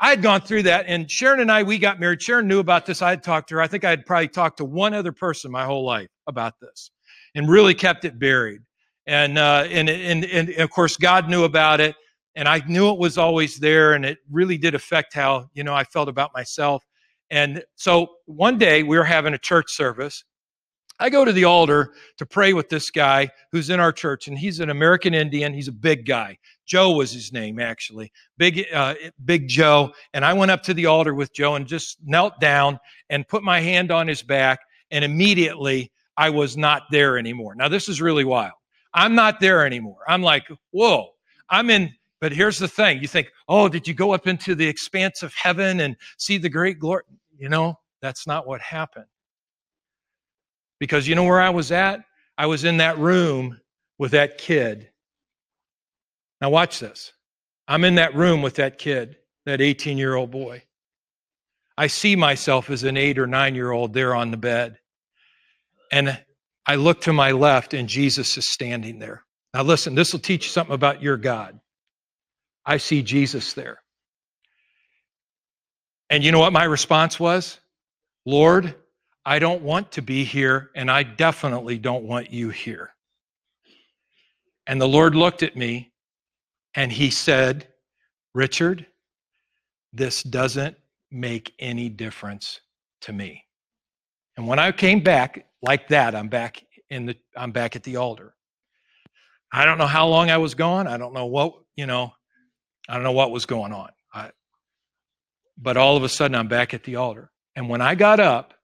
I 0.00 0.08
had 0.08 0.22
gone 0.22 0.40
through 0.40 0.62
that 0.62 0.86
and 0.88 1.10
Sharon 1.10 1.40
and 1.40 1.52
I, 1.52 1.64
we 1.64 1.76
got 1.76 2.00
married. 2.00 2.22
Sharon 2.22 2.48
knew 2.48 2.60
about 2.60 2.86
this. 2.86 3.02
I 3.02 3.10
had 3.10 3.22
talked 3.22 3.50
to 3.50 3.56
her. 3.56 3.60
I 3.60 3.66
think 3.66 3.84
I 3.84 3.90
had 3.90 4.06
probably 4.06 4.28
talked 4.28 4.56
to 4.56 4.64
one 4.64 4.94
other 4.94 5.12
person 5.12 5.50
my 5.50 5.66
whole 5.66 5.84
life 5.84 6.08
about 6.26 6.54
this 6.62 6.90
and 7.34 7.46
really 7.46 7.74
kept 7.74 8.06
it 8.06 8.18
buried. 8.18 8.62
And, 9.06 9.36
uh, 9.36 9.66
and, 9.68 9.90
and, 9.90 10.24
and 10.24 10.48
of 10.48 10.70
course, 10.70 10.96
God 10.96 11.28
knew 11.28 11.44
about 11.44 11.78
it 11.82 11.94
and 12.36 12.48
I 12.48 12.62
knew 12.66 12.88
it 12.88 12.98
was 12.98 13.18
always 13.18 13.58
there 13.58 13.92
and 13.92 14.06
it 14.06 14.16
really 14.30 14.56
did 14.56 14.74
affect 14.74 15.12
how, 15.12 15.50
you 15.52 15.62
know, 15.62 15.74
I 15.74 15.84
felt 15.84 16.08
about 16.08 16.30
myself. 16.32 16.82
And 17.30 17.62
so 17.74 18.06
one 18.24 18.56
day 18.56 18.82
we 18.82 18.96
were 18.96 19.04
having 19.04 19.34
a 19.34 19.38
church 19.38 19.70
service 19.70 20.24
I 21.00 21.10
go 21.10 21.24
to 21.24 21.32
the 21.32 21.44
altar 21.44 21.94
to 22.18 22.26
pray 22.26 22.52
with 22.52 22.68
this 22.68 22.90
guy 22.90 23.30
who's 23.50 23.70
in 23.70 23.80
our 23.80 23.92
church, 23.92 24.28
and 24.28 24.38
he's 24.38 24.60
an 24.60 24.70
American 24.70 25.14
Indian. 25.14 25.52
He's 25.52 25.68
a 25.68 25.72
big 25.72 26.06
guy. 26.06 26.38
Joe 26.66 26.92
was 26.92 27.12
his 27.12 27.32
name, 27.32 27.58
actually. 27.58 28.12
Big, 28.38 28.64
uh, 28.72 28.94
Big 29.24 29.48
Joe. 29.48 29.92
And 30.14 30.24
I 30.24 30.32
went 30.32 30.50
up 30.50 30.62
to 30.64 30.74
the 30.74 30.86
altar 30.86 31.14
with 31.14 31.34
Joe 31.34 31.56
and 31.56 31.66
just 31.66 31.98
knelt 32.04 32.38
down 32.40 32.78
and 33.10 33.26
put 33.26 33.42
my 33.42 33.60
hand 33.60 33.90
on 33.90 34.06
his 34.06 34.22
back, 34.22 34.60
and 34.90 35.04
immediately 35.04 35.90
I 36.16 36.30
was 36.30 36.56
not 36.56 36.82
there 36.90 37.18
anymore. 37.18 37.54
Now, 37.54 37.68
this 37.68 37.88
is 37.88 38.00
really 38.00 38.24
wild. 38.24 38.52
I'm 38.94 39.14
not 39.14 39.40
there 39.40 39.64
anymore. 39.66 40.00
I'm 40.06 40.22
like, 40.22 40.46
whoa, 40.70 41.08
I'm 41.48 41.70
in. 41.70 41.90
But 42.20 42.32
here's 42.32 42.58
the 42.58 42.68
thing 42.68 43.00
you 43.00 43.08
think, 43.08 43.28
oh, 43.48 43.68
did 43.68 43.88
you 43.88 43.94
go 43.94 44.12
up 44.12 44.28
into 44.28 44.54
the 44.54 44.68
expanse 44.68 45.24
of 45.24 45.34
heaven 45.34 45.80
and 45.80 45.96
see 46.18 46.38
the 46.38 46.48
great 46.48 46.78
glory? 46.78 47.02
You 47.36 47.48
know, 47.48 47.74
that's 48.00 48.26
not 48.26 48.46
what 48.46 48.60
happened. 48.60 49.06
Because 50.82 51.06
you 51.06 51.14
know 51.14 51.22
where 51.22 51.40
I 51.40 51.50
was 51.50 51.70
at? 51.70 52.04
I 52.36 52.46
was 52.46 52.64
in 52.64 52.78
that 52.78 52.98
room 52.98 53.60
with 54.00 54.10
that 54.10 54.36
kid. 54.36 54.90
Now, 56.40 56.50
watch 56.50 56.80
this. 56.80 57.12
I'm 57.68 57.84
in 57.84 57.94
that 57.94 58.16
room 58.16 58.42
with 58.42 58.56
that 58.56 58.78
kid, 58.78 59.16
that 59.46 59.60
18 59.60 59.96
year 59.96 60.16
old 60.16 60.32
boy. 60.32 60.64
I 61.78 61.86
see 61.86 62.16
myself 62.16 62.68
as 62.68 62.82
an 62.82 62.96
eight 62.96 63.20
or 63.20 63.28
nine 63.28 63.54
year 63.54 63.70
old 63.70 63.94
there 63.94 64.12
on 64.12 64.32
the 64.32 64.36
bed. 64.36 64.80
And 65.92 66.18
I 66.66 66.74
look 66.74 67.02
to 67.02 67.12
my 67.12 67.30
left, 67.30 67.74
and 67.74 67.88
Jesus 67.88 68.36
is 68.36 68.48
standing 68.48 68.98
there. 68.98 69.22
Now, 69.54 69.62
listen, 69.62 69.94
this 69.94 70.12
will 70.12 70.18
teach 70.18 70.46
you 70.46 70.50
something 70.50 70.74
about 70.74 71.00
your 71.00 71.16
God. 71.16 71.60
I 72.66 72.78
see 72.78 73.04
Jesus 73.04 73.52
there. 73.52 73.80
And 76.10 76.24
you 76.24 76.32
know 76.32 76.40
what 76.40 76.52
my 76.52 76.64
response 76.64 77.20
was? 77.20 77.60
Lord, 78.26 78.74
I 79.24 79.38
don't 79.38 79.62
want 79.62 79.92
to 79.92 80.02
be 80.02 80.24
here, 80.24 80.70
and 80.74 80.90
I 80.90 81.04
definitely 81.04 81.78
don't 81.78 82.04
want 82.04 82.32
you 82.32 82.50
here. 82.50 82.90
And 84.66 84.80
the 84.80 84.88
Lord 84.88 85.14
looked 85.14 85.42
at 85.42 85.56
me 85.56 85.92
and 86.74 86.90
he 86.90 87.10
said, 87.10 87.68
Richard, 88.34 88.86
this 89.92 90.22
doesn't 90.22 90.76
make 91.10 91.52
any 91.58 91.88
difference 91.88 92.60
to 93.02 93.12
me. 93.12 93.44
And 94.36 94.46
when 94.46 94.58
I 94.58 94.72
came 94.72 95.00
back 95.00 95.46
like 95.60 95.88
that, 95.88 96.14
I'm 96.14 96.28
back 96.28 96.64
in 96.90 97.06
the 97.06 97.16
I'm 97.36 97.52
back 97.52 97.76
at 97.76 97.82
the 97.82 97.96
altar. 97.96 98.34
I 99.52 99.64
don't 99.64 99.78
know 99.78 99.86
how 99.86 100.08
long 100.08 100.30
I 100.30 100.38
was 100.38 100.54
gone. 100.54 100.86
I 100.86 100.96
don't 100.96 101.12
know 101.12 101.26
what, 101.26 101.54
you 101.76 101.86
know, 101.86 102.14
I 102.88 102.94
don't 102.94 103.02
know 103.02 103.12
what 103.12 103.30
was 103.30 103.44
going 103.44 103.72
on. 103.72 103.90
I, 104.14 104.30
but 105.58 105.76
all 105.76 105.96
of 105.96 106.04
a 106.04 106.08
sudden 106.08 106.34
I'm 106.34 106.48
back 106.48 106.72
at 106.72 106.84
the 106.84 106.96
altar. 106.96 107.30
And 107.54 107.68
when 107.68 107.82
I 107.82 107.94
got 107.94 108.18
up, 108.18 108.54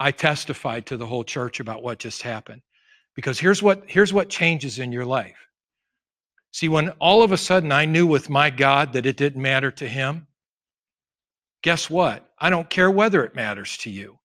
I 0.00 0.10
testified 0.10 0.86
to 0.86 0.96
the 0.96 1.06
whole 1.06 1.22
church 1.22 1.60
about 1.60 1.82
what 1.82 1.98
just 1.98 2.22
happened. 2.22 2.62
Because 3.14 3.38
here's 3.38 3.62
what, 3.62 3.84
here's 3.86 4.12
what 4.12 4.30
changes 4.30 4.78
in 4.78 4.92
your 4.92 5.04
life. 5.04 5.36
See, 6.52 6.68
when 6.68 6.88
all 6.98 7.22
of 7.22 7.32
a 7.32 7.36
sudden 7.36 7.70
I 7.70 7.84
knew 7.84 8.06
with 8.06 8.30
my 8.30 8.50
God 8.50 8.94
that 8.94 9.06
it 9.06 9.16
didn't 9.16 9.42
matter 9.42 9.70
to 9.72 9.86
him, 9.86 10.26
guess 11.62 11.90
what? 11.90 12.28
I 12.38 12.48
don't 12.48 12.70
care 12.70 12.90
whether 12.90 13.22
it 13.24 13.34
matters 13.34 13.76
to 13.78 13.90
you 13.90 14.18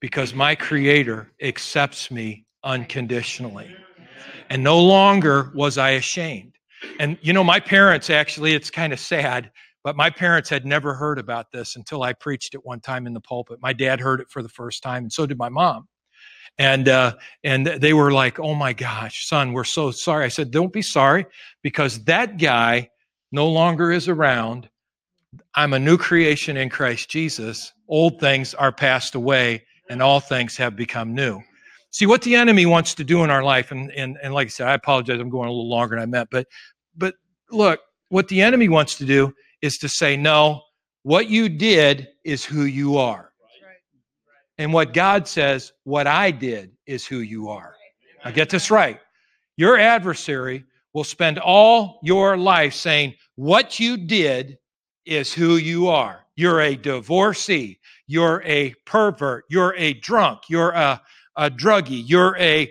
because 0.00 0.34
my 0.34 0.54
Creator 0.54 1.30
accepts 1.42 2.10
me 2.10 2.44
unconditionally. 2.62 3.74
And 4.50 4.62
no 4.62 4.80
longer 4.80 5.50
was 5.54 5.78
I 5.78 5.90
ashamed. 5.90 6.52
And 6.98 7.18
you 7.22 7.32
know, 7.32 7.44
my 7.44 7.60
parents 7.60 8.10
actually, 8.10 8.54
it's 8.54 8.70
kind 8.70 8.92
of 8.92 9.00
sad, 9.00 9.50
but 9.82 9.96
my 9.96 10.10
parents 10.10 10.48
had 10.48 10.66
never 10.66 10.94
heard 10.94 11.18
about 11.18 11.50
this 11.52 11.76
until 11.76 12.02
I 12.02 12.12
preached 12.12 12.54
it 12.54 12.64
one 12.64 12.80
time 12.80 13.06
in 13.06 13.14
the 13.14 13.20
pulpit. 13.20 13.58
My 13.62 13.72
dad 13.72 14.00
heard 14.00 14.20
it 14.20 14.28
for 14.30 14.42
the 14.42 14.48
first 14.48 14.82
time, 14.82 15.04
and 15.04 15.12
so 15.12 15.26
did 15.26 15.38
my 15.38 15.48
mom. 15.48 15.88
And 16.58 16.88
uh, 16.88 17.14
and 17.44 17.66
they 17.66 17.94
were 17.94 18.12
like, 18.12 18.38
"Oh 18.38 18.54
my 18.54 18.72
gosh, 18.72 19.26
son, 19.26 19.52
we're 19.52 19.64
so 19.64 19.90
sorry." 19.90 20.24
I 20.24 20.28
said, 20.28 20.50
"Don't 20.50 20.72
be 20.72 20.82
sorry, 20.82 21.26
because 21.62 22.04
that 22.04 22.38
guy 22.38 22.90
no 23.32 23.48
longer 23.48 23.92
is 23.92 24.08
around. 24.08 24.68
I'm 25.54 25.72
a 25.72 25.78
new 25.78 25.96
creation 25.96 26.56
in 26.56 26.68
Christ 26.68 27.08
Jesus. 27.08 27.72
Old 27.88 28.20
things 28.20 28.52
are 28.54 28.72
passed 28.72 29.14
away, 29.14 29.64
and 29.88 30.02
all 30.02 30.20
things 30.20 30.56
have 30.56 30.76
become 30.76 31.14
new." 31.14 31.40
See 31.92 32.06
what 32.06 32.22
the 32.22 32.36
enemy 32.36 32.66
wants 32.66 32.94
to 32.94 33.04
do 33.04 33.24
in 33.24 33.30
our 33.30 33.42
life, 33.42 33.72
and, 33.72 33.90
and, 33.92 34.16
and 34.22 34.32
like 34.32 34.46
I 34.46 34.50
said, 34.50 34.68
I 34.68 34.74
apologize, 34.74 35.18
I'm 35.18 35.28
going 35.28 35.48
a 35.48 35.52
little 35.52 35.68
longer 35.68 35.96
than 35.96 36.02
I 36.02 36.06
meant, 36.06 36.28
but 36.30 36.46
but 36.96 37.14
look, 37.50 37.80
what 38.10 38.28
the 38.28 38.42
enemy 38.42 38.68
wants 38.68 38.96
to 38.98 39.04
do 39.04 39.32
is 39.62 39.78
to 39.78 39.88
say, 39.88 40.16
no, 40.16 40.62
what 41.02 41.28
you 41.28 41.48
did 41.48 42.08
is 42.24 42.44
who 42.44 42.64
you 42.64 42.98
are. 42.98 43.32
And 44.58 44.72
what 44.72 44.92
God 44.92 45.26
says, 45.26 45.72
what 45.84 46.06
I 46.06 46.30
did 46.30 46.72
is 46.86 47.06
who 47.06 47.20
you 47.20 47.48
are. 47.48 47.74
Now 48.24 48.30
get 48.30 48.50
this 48.50 48.70
right. 48.70 49.00
Your 49.56 49.78
adversary 49.78 50.64
will 50.92 51.04
spend 51.04 51.38
all 51.38 52.00
your 52.02 52.36
life 52.36 52.74
saying, 52.74 53.14
what 53.36 53.80
you 53.80 53.96
did 53.96 54.58
is 55.06 55.32
who 55.32 55.56
you 55.56 55.88
are. 55.88 56.26
You're 56.36 56.60
a 56.60 56.76
divorcee. 56.76 57.78
You're 58.06 58.42
a 58.44 58.74
pervert. 58.84 59.44
You're 59.48 59.74
a 59.76 59.94
drunk. 59.94 60.42
You're 60.48 60.70
a 60.72 61.00
a 61.36 61.50
druggie. 61.50 62.02
You're 62.06 62.36
a, 62.38 62.70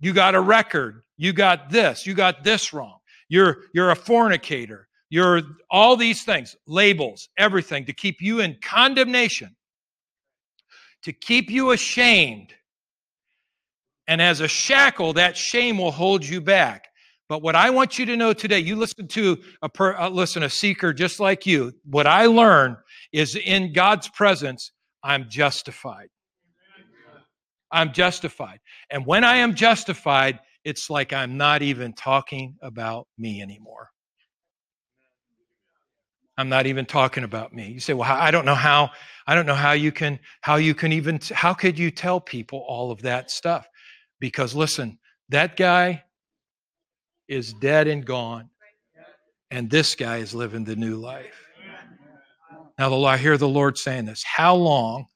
you 0.00 0.12
got 0.12 0.34
a 0.34 0.40
record. 0.40 1.02
You 1.16 1.32
got 1.32 1.70
this. 1.70 2.06
You 2.06 2.14
got 2.14 2.44
this 2.44 2.72
wrong. 2.72 2.98
You're, 3.28 3.62
you're 3.72 3.90
a 3.90 3.96
fornicator. 3.96 4.88
You're 5.12 5.42
all 5.70 5.94
these 5.94 6.24
things, 6.24 6.56
labels, 6.66 7.28
everything 7.36 7.84
to 7.84 7.92
keep 7.92 8.22
you 8.22 8.40
in 8.40 8.56
condemnation, 8.64 9.54
to 11.02 11.12
keep 11.12 11.50
you 11.50 11.72
ashamed. 11.72 12.54
And 14.08 14.22
as 14.22 14.40
a 14.40 14.48
shackle, 14.48 15.12
that 15.12 15.36
shame 15.36 15.76
will 15.76 15.90
hold 15.90 16.24
you 16.24 16.40
back. 16.40 16.86
But 17.28 17.42
what 17.42 17.54
I 17.54 17.68
want 17.68 17.98
you 17.98 18.06
to 18.06 18.16
know 18.16 18.32
today, 18.32 18.60
you 18.60 18.74
listen 18.74 19.06
to 19.08 19.36
a 19.60 19.68
per, 19.68 19.94
uh, 19.98 20.08
listen 20.08 20.44
a 20.44 20.48
seeker 20.48 20.94
just 20.94 21.20
like 21.20 21.44
you. 21.44 21.74
What 21.84 22.06
I 22.06 22.24
learn 22.24 22.78
is 23.12 23.36
in 23.36 23.74
God's 23.74 24.08
presence, 24.08 24.72
I'm 25.02 25.28
justified. 25.28 26.08
I'm 27.70 27.92
justified. 27.92 28.60
And 28.88 29.04
when 29.04 29.24
I 29.24 29.36
am 29.36 29.54
justified, 29.54 30.40
it's 30.64 30.88
like 30.88 31.12
I'm 31.12 31.36
not 31.36 31.60
even 31.60 31.92
talking 31.92 32.56
about 32.62 33.08
me 33.18 33.42
anymore. 33.42 33.90
I'm 36.42 36.48
not 36.48 36.66
even 36.66 36.86
talking 36.86 37.22
about 37.22 37.54
me. 37.54 37.70
You 37.70 37.78
say, 37.78 37.92
"Well, 37.92 38.10
I 38.10 38.32
don't 38.32 38.44
know 38.44 38.56
how 38.56 38.90
I 39.28 39.36
don't 39.36 39.46
know 39.46 39.54
how 39.54 39.72
you 39.72 39.92
can 39.92 40.18
how 40.40 40.56
you 40.56 40.74
can 40.74 40.92
even 40.92 41.20
how 41.30 41.54
could 41.54 41.78
you 41.78 41.92
tell 41.92 42.20
people 42.20 42.64
all 42.66 42.90
of 42.90 43.02
that 43.02 43.30
stuff?" 43.30 43.68
Because 44.18 44.52
listen, 44.52 44.98
that 45.28 45.56
guy 45.56 46.02
is 47.28 47.52
dead 47.52 47.86
and 47.86 48.04
gone. 48.04 48.50
And 49.52 49.70
this 49.70 49.94
guy 49.94 50.16
is 50.16 50.34
living 50.34 50.64
the 50.64 50.74
new 50.74 50.96
life. 50.96 51.46
Now, 52.76 52.88
the, 52.88 52.96
I 53.04 53.18
hear 53.18 53.36
the 53.36 53.46
Lord 53.46 53.78
saying 53.78 54.06
this. 54.06 54.24
How 54.24 54.56
long, 54.56 55.06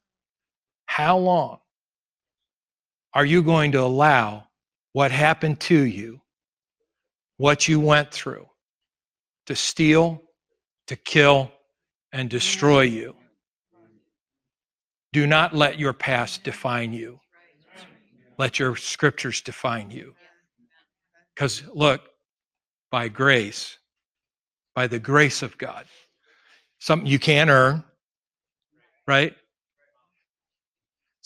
how 0.85 1.17
long 1.17 1.57
are 3.13 3.25
you 3.25 3.43
going 3.43 3.73
to 3.73 3.81
allow 3.81 4.47
what 4.93 5.11
happened 5.11 5.59
to 5.61 5.77
you, 5.77 6.21
what 7.35 7.67
you 7.67 7.81
went 7.81 8.13
through, 8.13 8.47
to 9.47 9.57
steal, 9.57 10.21
to 10.87 10.95
kill, 10.95 11.51
and 12.11 12.29
destroy 12.29 12.81
you? 12.81 13.15
Do 15.13 15.27
not 15.27 15.53
let 15.53 15.79
your 15.79 15.93
past 15.93 16.43
define 16.43 16.93
you. 16.93 17.19
Let 18.37 18.59
your 18.59 18.75
scriptures 18.75 19.41
define 19.41 19.91
you. 19.91 20.13
Because 21.33 21.63
look, 21.73 22.01
by 22.91 23.09
grace, 23.09 23.77
by 24.75 24.87
the 24.87 24.99
grace 24.99 25.41
of 25.43 25.57
God, 25.57 25.85
something 26.79 27.07
you 27.07 27.19
can't 27.19 27.49
earn, 27.49 27.83
right? 29.07 29.35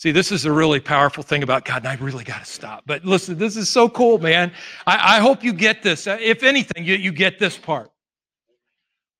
See, 0.02 0.10
this 0.10 0.32
is 0.32 0.46
a 0.46 0.52
really 0.52 0.80
powerful 0.80 1.22
thing 1.22 1.44
about 1.44 1.64
God, 1.64 1.84
and 1.84 1.88
I 1.88 1.94
really 2.02 2.24
got 2.24 2.44
to 2.44 2.50
stop. 2.50 2.82
But 2.86 3.04
listen, 3.04 3.38
this 3.38 3.56
is 3.56 3.68
so 3.68 3.88
cool, 3.88 4.18
man. 4.18 4.50
I, 4.84 5.18
I 5.18 5.20
hope 5.20 5.44
you 5.44 5.52
get 5.52 5.84
this. 5.84 6.08
If 6.08 6.42
anything, 6.42 6.84
you, 6.84 6.96
you 6.96 7.12
get 7.12 7.38
this 7.38 7.56
part. 7.56 7.91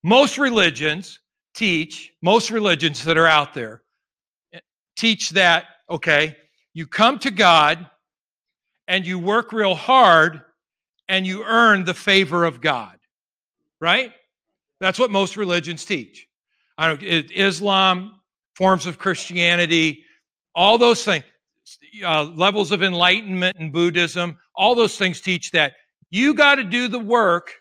Most 0.03 0.37
religions 0.37 1.19
teach, 1.53 2.11
most 2.21 2.51
religions 2.51 3.03
that 3.05 3.17
are 3.17 3.27
out 3.27 3.53
there 3.53 3.83
eh, 4.53 4.59
teach 4.97 5.31
that, 5.31 5.65
okay, 5.89 6.35
you 6.73 6.85
come 6.87 7.19
to 7.19 7.31
God 7.31 7.89
and 8.87 9.05
you 9.05 9.17
work 9.17 9.53
real 9.53 9.75
hard 9.75 10.41
and 11.07 11.25
you 11.25 11.43
earn 11.43 11.85
the 11.85 11.93
favor 11.93 12.43
of 12.43 12.59
God, 12.59 12.97
right? 13.79 14.11
That's 14.79 14.99
what 14.99 15.11
most 15.11 15.37
religions 15.37 15.85
teach. 15.85 16.27
I 16.77 16.87
don't, 16.87 17.03
Islam, 17.03 18.19
forms 18.55 18.85
of 18.85 18.97
Christianity, 18.97 20.03
all 20.55 20.77
those 20.77 21.05
things, 21.05 21.23
uh, 22.03 22.23
levels 22.23 22.71
of 22.71 22.83
enlightenment 22.83 23.57
in 23.59 23.71
Buddhism, 23.71 24.37
all 24.55 24.75
those 24.75 24.97
things 24.97 25.21
teach 25.21 25.51
that 25.51 25.73
you 26.09 26.33
got 26.33 26.55
to 26.55 26.63
do 26.63 26.87
the 26.87 26.99
work 26.99 27.51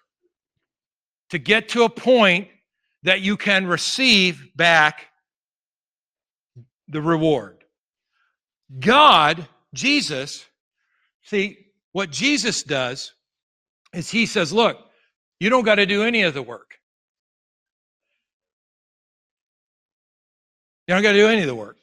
to 1.33 1.38
get 1.38 1.71
to 1.71 1.85
a 1.85 1.88
point 1.88 2.47
that 3.05 3.23
you 3.23 3.38
can 3.38 3.66
receive 3.66 4.55
back 4.55 5.07
the 6.88 7.01
reward. 7.01 7.64
God, 8.79 9.49
Jesus, 9.73 10.45
see, 11.23 11.57
what 11.92 12.11
Jesus 12.11 12.62
does 12.62 13.14
is 13.95 14.11
he 14.11 14.27
says, 14.27 14.53
look, 14.53 14.77
you 15.40 15.49
don't 15.49 15.64
got 15.64 15.77
to 15.77 15.87
do 15.87 16.03
any 16.03 16.21
of 16.21 16.35
the 16.35 16.42
work. 16.42 16.75
You 20.87 20.95
don't 20.95 21.03
got 21.03 21.12
to 21.12 21.18
do 21.18 21.29
any 21.29 21.40
of 21.40 21.47
the 21.47 21.55
work. 21.55 21.79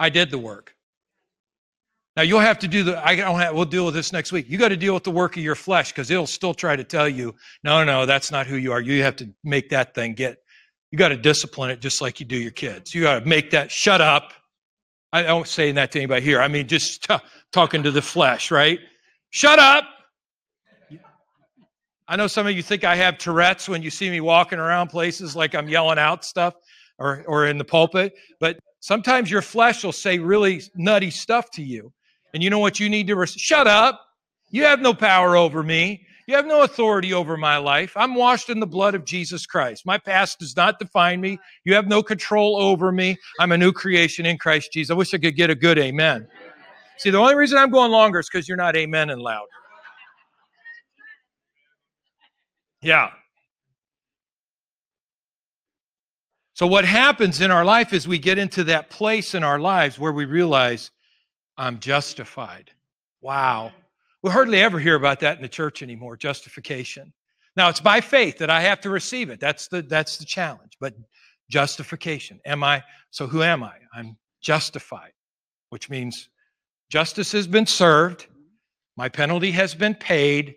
I 0.00 0.08
did 0.08 0.30
the 0.30 0.38
work. 0.38 0.74
Now 2.18 2.24
you'll 2.24 2.40
have 2.40 2.58
to 2.58 2.66
do 2.66 2.82
the. 2.82 3.06
I 3.06 3.14
don't 3.14 3.38
have. 3.38 3.54
We'll 3.54 3.64
deal 3.64 3.84
with 3.84 3.94
this 3.94 4.12
next 4.12 4.32
week. 4.32 4.46
You 4.48 4.58
got 4.58 4.70
to 4.70 4.76
deal 4.76 4.92
with 4.92 5.04
the 5.04 5.10
work 5.12 5.36
of 5.36 5.42
your 5.44 5.54
flesh 5.54 5.92
because 5.92 6.10
it'll 6.10 6.26
still 6.26 6.52
try 6.52 6.74
to 6.74 6.82
tell 6.82 7.08
you, 7.08 7.32
no, 7.62 7.84
no, 7.84 8.06
that's 8.06 8.32
not 8.32 8.48
who 8.48 8.56
you 8.56 8.72
are. 8.72 8.80
You 8.80 9.04
have 9.04 9.14
to 9.16 9.32
make 9.44 9.68
that 9.68 9.94
thing 9.94 10.14
get. 10.14 10.38
You 10.90 10.98
got 10.98 11.10
to 11.10 11.16
discipline 11.16 11.70
it 11.70 11.80
just 11.80 12.02
like 12.02 12.18
you 12.18 12.26
do 12.26 12.36
your 12.36 12.50
kids. 12.50 12.92
You 12.92 13.02
got 13.02 13.20
to 13.20 13.24
make 13.24 13.52
that. 13.52 13.70
Shut 13.70 14.00
up. 14.00 14.32
I 15.12 15.22
don't 15.22 15.46
say 15.46 15.70
that 15.70 15.92
to 15.92 16.00
anybody 16.00 16.24
here. 16.24 16.40
I 16.40 16.48
mean, 16.48 16.66
just 16.66 17.04
t- 17.04 17.14
talking 17.52 17.84
to 17.84 17.92
the 17.92 18.02
flesh, 18.02 18.50
right? 18.50 18.80
Shut 19.30 19.60
up. 19.60 19.84
I 22.08 22.16
know 22.16 22.26
some 22.26 22.48
of 22.48 22.56
you 22.56 22.64
think 22.64 22.82
I 22.82 22.96
have 22.96 23.18
Tourette's 23.18 23.68
when 23.68 23.80
you 23.80 23.90
see 23.90 24.10
me 24.10 24.20
walking 24.20 24.58
around 24.58 24.88
places 24.88 25.36
like 25.36 25.54
I'm 25.54 25.68
yelling 25.68 26.00
out 26.00 26.24
stuff 26.24 26.54
or, 26.98 27.22
or 27.28 27.46
in 27.46 27.58
the 27.58 27.64
pulpit, 27.64 28.14
but 28.40 28.58
Sometimes 28.80 29.30
your 29.30 29.42
flesh 29.42 29.82
will 29.82 29.92
say 29.92 30.18
really 30.18 30.62
nutty 30.76 31.10
stuff 31.10 31.50
to 31.52 31.62
you. 31.62 31.92
And 32.34 32.42
you 32.42 32.50
know 32.50 32.58
what 32.58 32.78
you 32.78 32.88
need 32.88 33.06
to 33.08 33.16
res- 33.16 33.32
shut 33.32 33.66
up. 33.66 34.00
You 34.50 34.64
have 34.64 34.80
no 34.80 34.94
power 34.94 35.36
over 35.36 35.62
me. 35.62 36.06
You 36.26 36.34
have 36.34 36.46
no 36.46 36.62
authority 36.62 37.14
over 37.14 37.38
my 37.38 37.56
life. 37.56 37.92
I'm 37.96 38.14
washed 38.14 38.50
in 38.50 38.60
the 38.60 38.66
blood 38.66 38.94
of 38.94 39.06
Jesus 39.06 39.46
Christ. 39.46 39.86
My 39.86 39.96
past 39.96 40.38
does 40.40 40.54
not 40.54 40.78
define 40.78 41.22
me. 41.22 41.38
You 41.64 41.74
have 41.74 41.86
no 41.86 42.02
control 42.02 42.60
over 42.60 42.92
me. 42.92 43.16
I'm 43.40 43.52
a 43.52 43.56
new 43.56 43.72
creation 43.72 44.26
in 44.26 44.36
Christ 44.36 44.70
Jesus. 44.72 44.90
I 44.90 44.94
wish 44.94 45.14
I 45.14 45.18
could 45.18 45.36
get 45.36 45.48
a 45.48 45.54
good 45.54 45.78
amen. 45.78 46.28
See, 46.98 47.08
the 47.08 47.18
only 47.18 47.34
reason 47.34 47.56
I'm 47.56 47.70
going 47.70 47.90
longer 47.90 48.18
is 48.18 48.28
because 48.30 48.46
you're 48.46 48.58
not 48.58 48.76
amen 48.76 49.08
and 49.08 49.22
loud. 49.22 49.46
Yeah. 52.82 53.10
So, 56.52 56.66
what 56.66 56.84
happens 56.84 57.40
in 57.40 57.50
our 57.50 57.64
life 57.64 57.92
is 57.92 58.08
we 58.08 58.18
get 58.18 58.36
into 58.36 58.64
that 58.64 58.90
place 58.90 59.34
in 59.34 59.44
our 59.44 59.58
lives 59.58 59.98
where 59.98 60.12
we 60.12 60.24
realize, 60.24 60.90
I'm 61.58 61.80
justified. 61.80 62.70
Wow. 63.20 63.72
We 64.22 64.30
hardly 64.30 64.60
ever 64.60 64.78
hear 64.78 64.94
about 64.94 65.20
that 65.20 65.36
in 65.36 65.42
the 65.42 65.48
church 65.48 65.82
anymore 65.82 66.16
justification. 66.16 67.12
Now, 67.56 67.68
it's 67.68 67.80
by 67.80 68.00
faith 68.00 68.38
that 68.38 68.50
I 68.50 68.60
have 68.60 68.80
to 68.82 68.90
receive 68.90 69.30
it. 69.30 69.40
That's 69.40 69.66
the, 69.68 69.82
that's 69.82 70.16
the 70.16 70.24
challenge. 70.24 70.72
But 70.80 70.94
justification. 71.50 72.40
Am 72.46 72.62
I? 72.62 72.82
So, 73.10 73.26
who 73.26 73.42
am 73.42 73.64
I? 73.64 73.74
I'm 73.94 74.16
justified, 74.40 75.12
which 75.70 75.90
means 75.90 76.28
justice 76.90 77.32
has 77.32 77.46
been 77.46 77.66
served, 77.66 78.28
my 78.96 79.08
penalty 79.08 79.50
has 79.52 79.74
been 79.74 79.94
paid, 79.94 80.56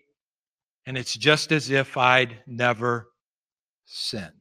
and 0.86 0.98
it's 0.98 1.16
just 1.16 1.52
as 1.52 1.70
if 1.70 1.98
I'd 1.98 2.38
never 2.46 3.10
sinned. 3.86 4.32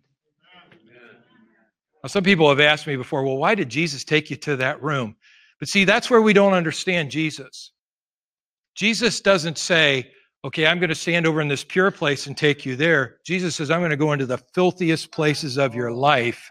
Now, 2.02 2.08
some 2.08 2.24
people 2.24 2.48
have 2.48 2.60
asked 2.60 2.86
me 2.86 2.96
before, 2.96 3.24
well, 3.24 3.36
why 3.36 3.54
did 3.54 3.68
Jesus 3.68 4.04
take 4.04 4.30
you 4.30 4.36
to 4.36 4.56
that 4.56 4.82
room? 4.82 5.16
But 5.60 5.68
see, 5.68 5.84
that's 5.84 6.10
where 6.10 6.22
we 6.22 6.32
don't 6.32 6.54
understand 6.54 7.10
Jesus. 7.10 7.70
Jesus 8.74 9.20
doesn't 9.20 9.58
say, 9.58 10.10
okay, 10.44 10.66
I'm 10.66 10.78
going 10.78 10.88
to 10.88 10.94
stand 10.94 11.26
over 11.26 11.40
in 11.40 11.48
this 11.48 11.64
pure 11.64 11.90
place 11.90 12.26
and 12.26 12.36
take 12.36 12.64
you 12.64 12.74
there. 12.76 13.18
Jesus 13.26 13.56
says, 13.56 13.70
I'm 13.70 13.80
going 13.80 13.90
to 13.90 13.96
go 13.96 14.12
into 14.12 14.26
the 14.26 14.42
filthiest 14.54 15.12
places 15.12 15.58
of 15.58 15.74
your 15.74 15.92
life, 15.92 16.50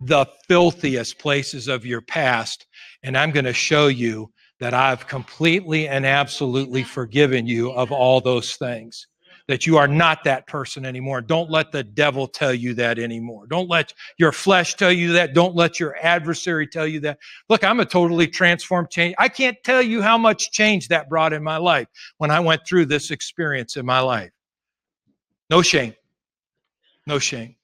the 0.00 0.26
filthiest 0.48 1.18
places 1.18 1.68
of 1.68 1.84
your 1.84 2.00
past, 2.00 2.66
and 3.02 3.16
I'm 3.18 3.32
going 3.32 3.44
to 3.44 3.52
show 3.52 3.88
you 3.88 4.32
that 4.60 4.72
I've 4.72 5.06
completely 5.06 5.88
and 5.88 6.06
absolutely 6.06 6.84
forgiven 6.84 7.46
you 7.46 7.70
of 7.72 7.92
all 7.92 8.20
those 8.20 8.56
things 8.56 9.06
that 9.48 9.66
you 9.66 9.76
are 9.76 9.88
not 9.88 10.24
that 10.24 10.46
person 10.46 10.84
anymore. 10.84 11.20
Don't 11.20 11.50
let 11.50 11.72
the 11.72 11.82
devil 11.82 12.26
tell 12.26 12.54
you 12.54 12.74
that 12.74 12.98
anymore. 12.98 13.46
Don't 13.46 13.68
let 13.68 13.92
your 14.18 14.32
flesh 14.32 14.74
tell 14.74 14.92
you 14.92 15.12
that. 15.12 15.34
Don't 15.34 15.54
let 15.54 15.80
your 15.80 15.96
adversary 16.02 16.66
tell 16.66 16.86
you 16.86 17.00
that. 17.00 17.18
Look, 17.48 17.64
I'm 17.64 17.80
a 17.80 17.84
totally 17.84 18.26
transformed 18.26 18.90
change. 18.90 19.14
I 19.18 19.28
can't 19.28 19.56
tell 19.64 19.82
you 19.82 20.02
how 20.02 20.18
much 20.18 20.52
change 20.52 20.88
that 20.88 21.08
brought 21.08 21.32
in 21.32 21.42
my 21.42 21.56
life 21.56 21.88
when 22.18 22.30
I 22.30 22.40
went 22.40 22.62
through 22.66 22.86
this 22.86 23.10
experience 23.10 23.76
in 23.76 23.86
my 23.86 24.00
life. 24.00 24.30
No 25.50 25.62
shame. 25.62 25.94
No 27.06 27.18
shame. 27.18 27.56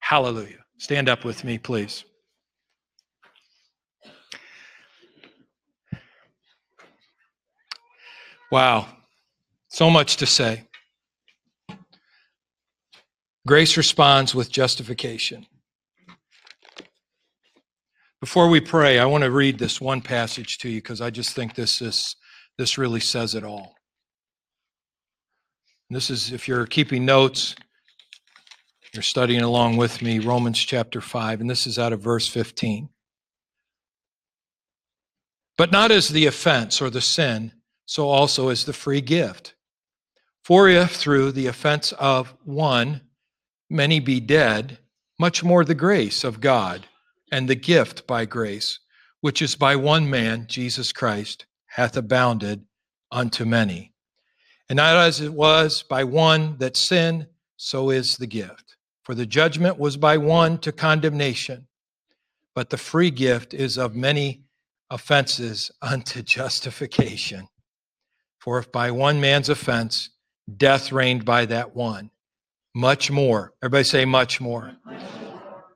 Hallelujah. 0.00 0.64
Stand 0.78 1.08
up 1.08 1.24
with 1.24 1.44
me, 1.44 1.58
please. 1.58 2.04
Wow. 8.50 8.88
So 9.68 9.90
much 9.90 10.16
to 10.16 10.26
say. 10.26 10.67
Grace 13.48 13.78
responds 13.78 14.34
with 14.34 14.52
justification. 14.52 15.46
Before 18.20 18.50
we 18.50 18.60
pray, 18.60 18.98
I 18.98 19.06
want 19.06 19.24
to 19.24 19.30
read 19.30 19.58
this 19.58 19.80
one 19.80 20.02
passage 20.02 20.58
to 20.58 20.68
you 20.68 20.82
because 20.82 21.00
I 21.00 21.08
just 21.08 21.34
think 21.34 21.54
this 21.54 21.80
is 21.80 22.14
this 22.58 22.76
really 22.76 23.00
says 23.00 23.34
it 23.34 23.44
all. 23.44 23.74
And 25.88 25.96
this 25.96 26.10
is 26.10 26.30
if 26.30 26.46
you're 26.46 26.66
keeping 26.66 27.06
notes, 27.06 27.56
you're 28.92 29.02
studying 29.02 29.40
along 29.40 29.78
with 29.78 30.02
me, 30.02 30.18
Romans 30.18 30.58
chapter 30.58 31.00
5, 31.00 31.40
and 31.40 31.48
this 31.48 31.66
is 31.66 31.78
out 31.78 31.94
of 31.94 32.02
verse 32.02 32.28
15. 32.28 32.90
But 35.56 35.72
not 35.72 35.90
as 35.90 36.10
the 36.10 36.26
offense 36.26 36.82
or 36.82 36.90
the 36.90 37.00
sin, 37.00 37.52
so 37.86 38.10
also 38.10 38.50
as 38.50 38.66
the 38.66 38.74
free 38.74 39.00
gift. 39.00 39.54
For 40.44 40.68
if 40.68 40.96
through 40.96 41.32
the 41.32 41.46
offense 41.46 41.92
of 41.92 42.34
one 42.44 43.07
many 43.70 44.00
be 44.00 44.20
dead, 44.20 44.78
much 45.18 45.42
more 45.42 45.64
the 45.64 45.74
grace 45.74 46.24
of 46.24 46.40
God 46.40 46.86
and 47.30 47.48
the 47.48 47.54
gift 47.54 48.06
by 48.06 48.24
grace, 48.24 48.78
which 49.20 49.42
is 49.42 49.54
by 49.54 49.76
one 49.76 50.08
man, 50.08 50.46
Jesus 50.48 50.92
Christ, 50.92 51.46
hath 51.66 51.96
abounded 51.96 52.64
unto 53.10 53.44
many. 53.44 53.92
And 54.68 54.76
not 54.76 54.96
as 54.96 55.20
it 55.20 55.32
was 55.32 55.82
by 55.82 56.04
one 56.04 56.56
that 56.58 56.76
sinned, 56.76 57.26
so 57.56 57.90
is 57.90 58.16
the 58.16 58.26
gift. 58.26 58.76
For 59.02 59.14
the 59.14 59.26
judgment 59.26 59.78
was 59.78 59.96
by 59.96 60.18
one 60.18 60.58
to 60.58 60.72
condemnation, 60.72 61.66
but 62.54 62.70
the 62.70 62.76
free 62.76 63.10
gift 63.10 63.54
is 63.54 63.78
of 63.78 63.96
many 63.96 64.44
offenses 64.90 65.70
unto 65.80 66.22
justification. 66.22 67.48
For 68.38 68.58
if 68.58 68.70
by 68.70 68.90
one 68.90 69.20
man's 69.20 69.48
offense 69.48 70.10
death 70.56 70.92
reigned 70.92 71.24
by 71.24 71.46
that 71.46 71.74
one, 71.74 72.10
much 72.78 73.10
more. 73.10 73.52
Everybody 73.60 73.82
say, 73.82 74.04
much 74.04 74.40
more. 74.40 74.70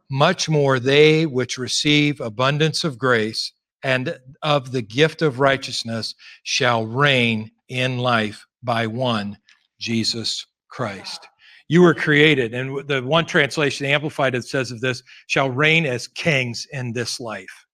Much 0.09 0.49
more 0.49 0.79
they 0.79 1.27
which 1.27 1.59
receive 1.59 2.21
abundance 2.21 2.85
of 2.85 2.97
grace 2.97 3.51
and 3.83 4.17
of 4.43 4.71
the 4.71 4.83
gift 4.83 5.21
of 5.21 5.41
righteousness 5.41 6.15
shall 6.45 6.87
reign 6.87 7.51
in 7.69 7.99
life 7.99 8.47
by 8.63 8.87
one, 8.87 9.37
Jesus 9.81 10.47
Christ. 10.69 11.27
You 11.67 11.83
were 11.83 11.95
created, 11.95 12.55
and 12.55 12.87
the 12.87 13.03
one 13.03 13.27
translation, 13.27 13.87
Amplified, 13.87 14.37
it 14.37 14.45
says 14.45 14.71
of 14.71 14.81
this, 14.81 15.03
shall 15.27 15.51
reign 15.51 15.87
as 15.87 16.07
kings 16.07 16.69
in 16.73 16.93
this 16.93 17.19
life. 17.19 17.67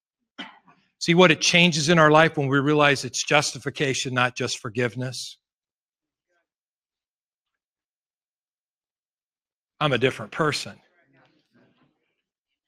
See 1.00 1.14
what 1.14 1.30
it 1.30 1.42
changes 1.42 1.90
in 1.90 1.98
our 1.98 2.10
life 2.10 2.38
when 2.38 2.48
we 2.48 2.60
realize 2.60 3.04
it's 3.04 3.22
justification, 3.22 4.14
not 4.14 4.36
just 4.36 4.58
forgiveness. 4.58 5.37
I'm 9.80 9.92
a 9.92 9.98
different 9.98 10.32
person. 10.32 10.74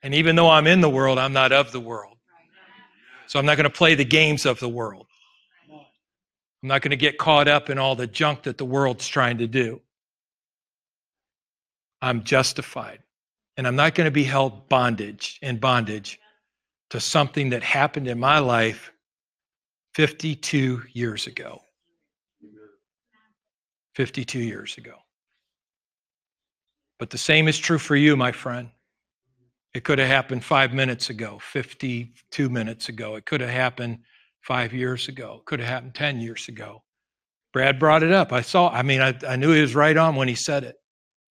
And 0.02 0.14
even 0.14 0.36
though 0.36 0.48
I'm 0.48 0.66
in 0.66 0.80
the 0.80 0.90
world, 0.90 1.18
I'm 1.18 1.32
not 1.32 1.52
of 1.52 1.72
the 1.72 1.80
world. 1.80 2.16
So 3.26 3.38
I'm 3.38 3.46
not 3.46 3.56
going 3.56 3.64
to 3.64 3.70
play 3.70 3.94
the 3.94 4.04
games 4.04 4.46
of 4.46 4.58
the 4.60 4.68
world. 4.68 5.06
I'm 5.70 6.68
not 6.68 6.82
going 6.82 6.90
to 6.90 6.96
get 6.96 7.18
caught 7.18 7.48
up 7.48 7.70
in 7.70 7.78
all 7.78 7.94
the 7.94 8.06
junk 8.06 8.42
that 8.42 8.58
the 8.58 8.64
world's 8.64 9.06
trying 9.06 9.38
to 9.38 9.46
do. 9.46 9.80
I'm 12.02 12.22
justified. 12.24 13.00
And 13.56 13.66
I'm 13.66 13.76
not 13.76 13.94
going 13.94 14.06
to 14.06 14.10
be 14.10 14.24
held 14.24 14.68
bondage 14.68 15.38
in 15.42 15.58
bondage 15.58 16.18
to 16.90 17.00
something 17.00 17.50
that 17.50 17.62
happened 17.62 18.08
in 18.08 18.18
my 18.18 18.38
life 18.38 18.92
52 19.94 20.82
years 20.92 21.26
ago. 21.26 21.62
52 23.94 24.38
years 24.38 24.78
ago. 24.78 24.94
But 27.00 27.08
the 27.08 27.18
same 27.18 27.48
is 27.48 27.58
true 27.58 27.78
for 27.78 27.96
you, 27.96 28.14
my 28.14 28.30
friend. 28.30 28.68
It 29.72 29.84
could 29.84 29.98
have 29.98 30.08
happened 30.08 30.44
five 30.44 30.74
minutes 30.74 31.08
ago, 31.08 31.38
52 31.40 32.50
minutes 32.50 32.90
ago. 32.90 33.16
It 33.16 33.24
could 33.24 33.40
have 33.40 33.48
happened 33.48 34.00
five 34.42 34.74
years 34.74 35.08
ago. 35.08 35.38
It 35.40 35.46
could 35.46 35.60
have 35.60 35.68
happened 35.68 35.94
10 35.94 36.20
years 36.20 36.46
ago. 36.48 36.82
Brad 37.54 37.78
brought 37.78 38.02
it 38.02 38.12
up. 38.12 38.34
I 38.34 38.42
saw, 38.42 38.68
I 38.68 38.82
mean, 38.82 39.00
I, 39.00 39.18
I 39.26 39.36
knew 39.36 39.50
he 39.52 39.62
was 39.62 39.74
right 39.74 39.96
on 39.96 40.14
when 40.14 40.28
he 40.28 40.34
said 40.34 40.62
it. 40.62 40.76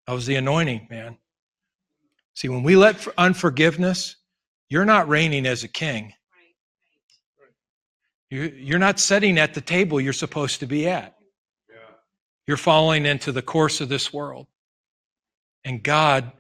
That 0.08 0.14
was 0.14 0.26
the 0.26 0.38
anointing, 0.38 0.88
man. 0.90 1.18
See, 2.34 2.50
when 2.50 2.64
we 2.64 2.76
let 2.76 3.08
unforgiveness, 3.16 4.16
you're 4.70 4.86
not 4.86 5.08
reigning 5.08 5.46
as 5.46 5.64
a 5.64 5.68
king. 5.68 6.14
You're 8.32 8.80
not 8.80 9.00
sitting 9.00 9.38
at 9.38 9.54
the 9.54 9.62
table 9.62 10.02
you're 10.02 10.14
supposed 10.14 10.62
to 10.62 10.66
be 10.66 10.88
at. 10.88 11.16
You're 12.48 12.58
falling 12.58 13.06
into 13.06 13.32
the 13.32 13.44
course 13.44 13.82
of 13.82 13.90
this 13.90 14.12
world. 14.12 14.48
And 15.66 15.84
God 15.84 16.32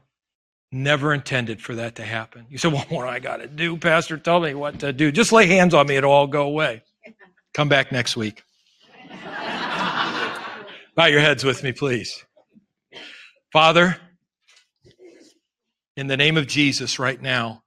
never 0.71 1.13
intended 1.13 1.61
for 1.61 1.75
that 1.75 1.95
to 1.95 2.03
happen. 2.03 2.45
You 2.49 2.57
say, 2.57 2.67
well, 2.69 2.85
what 2.89 3.03
do 3.03 3.07
I 3.07 3.19
got 3.19 3.37
to 3.37 3.47
do? 3.47 3.77
Pastor, 3.77 4.17
tell 4.17 4.39
me 4.39 4.53
what 4.53 4.79
to 4.79 4.93
do. 4.93 5.11
Just 5.11 5.31
lay 5.31 5.47
hands 5.47 5.73
on 5.73 5.87
me, 5.87 5.95
it'll 5.95 6.11
all 6.11 6.27
go 6.27 6.43
away. 6.43 6.83
Come 7.53 7.69
back 7.69 7.91
next 7.91 8.15
week. 8.15 8.43
Bow 10.95 11.05
your 11.05 11.21
heads 11.21 11.43
with 11.43 11.63
me, 11.63 11.71
please. 11.71 12.23
Father, 13.51 13.97
in 15.97 16.07
the 16.07 16.17
name 16.17 16.37
of 16.37 16.45
Jesus, 16.45 16.99
right 16.99 17.19
now, 17.19 17.63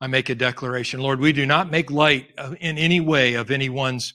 I 0.00 0.06
make 0.06 0.28
a 0.28 0.34
declaration. 0.34 1.00
Lord, 1.00 1.20
we 1.20 1.32
do 1.32 1.46
not 1.46 1.70
make 1.70 1.90
light 1.90 2.30
in 2.60 2.78
any 2.78 3.00
way 3.00 3.34
of 3.34 3.50
anyone's 3.50 4.14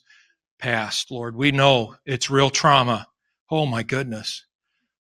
past. 0.60 1.12
Lord, 1.12 1.36
we 1.36 1.52
know 1.52 1.96
it's 2.06 2.30
real 2.30 2.50
trauma. 2.50 3.08
Oh 3.50 3.66
my 3.66 3.84
goodness 3.84 4.46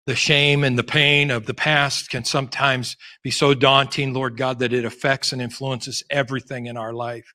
the 0.08 0.16
shame 0.16 0.64
and 0.64 0.78
the 0.78 0.82
pain 0.82 1.30
of 1.30 1.44
the 1.44 1.52
past 1.52 2.08
can 2.08 2.24
sometimes 2.24 2.96
be 3.22 3.30
so 3.30 3.52
daunting, 3.52 4.14
Lord 4.14 4.38
God, 4.38 4.58
that 4.60 4.72
it 4.72 4.86
affects 4.86 5.34
and 5.34 5.42
influences 5.42 6.02
everything 6.08 6.64
in 6.64 6.78
our 6.78 6.94
life. 6.94 7.34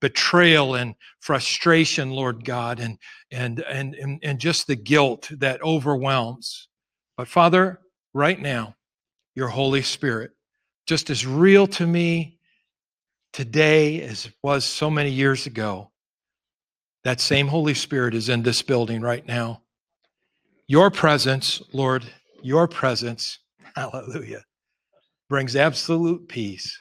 Betrayal 0.00 0.74
and 0.74 0.96
frustration, 1.20 2.10
Lord 2.10 2.44
God, 2.44 2.80
and, 2.80 2.98
and, 3.30 3.60
and, 3.60 3.94
and, 3.94 4.18
and 4.24 4.40
just 4.40 4.66
the 4.66 4.74
guilt 4.74 5.30
that 5.38 5.62
overwhelms. 5.62 6.66
But 7.16 7.28
Father, 7.28 7.78
right 8.12 8.40
now, 8.40 8.74
your 9.36 9.48
Holy 9.48 9.82
Spirit, 9.82 10.32
just 10.88 11.10
as 11.10 11.24
real 11.24 11.68
to 11.68 11.86
me 11.86 12.38
today 13.32 14.02
as 14.02 14.26
it 14.26 14.34
was 14.42 14.64
so 14.64 14.90
many 14.90 15.10
years 15.10 15.46
ago, 15.46 15.92
that 17.04 17.20
same 17.20 17.46
Holy 17.46 17.74
Spirit 17.74 18.16
is 18.16 18.28
in 18.28 18.42
this 18.42 18.62
building 18.62 19.00
right 19.00 19.24
now. 19.24 19.62
Your 20.70 20.88
presence, 20.88 21.60
Lord, 21.72 22.06
your 22.42 22.68
presence, 22.68 23.40
hallelujah, 23.74 24.44
brings 25.28 25.56
absolute 25.56 26.28
peace. 26.28 26.80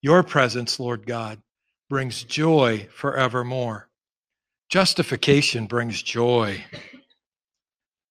Your 0.00 0.22
presence, 0.22 0.80
Lord 0.80 1.04
God, 1.06 1.42
brings 1.90 2.24
joy 2.24 2.88
forevermore. 2.94 3.90
Justification 4.70 5.66
brings 5.66 6.02
joy. 6.02 6.64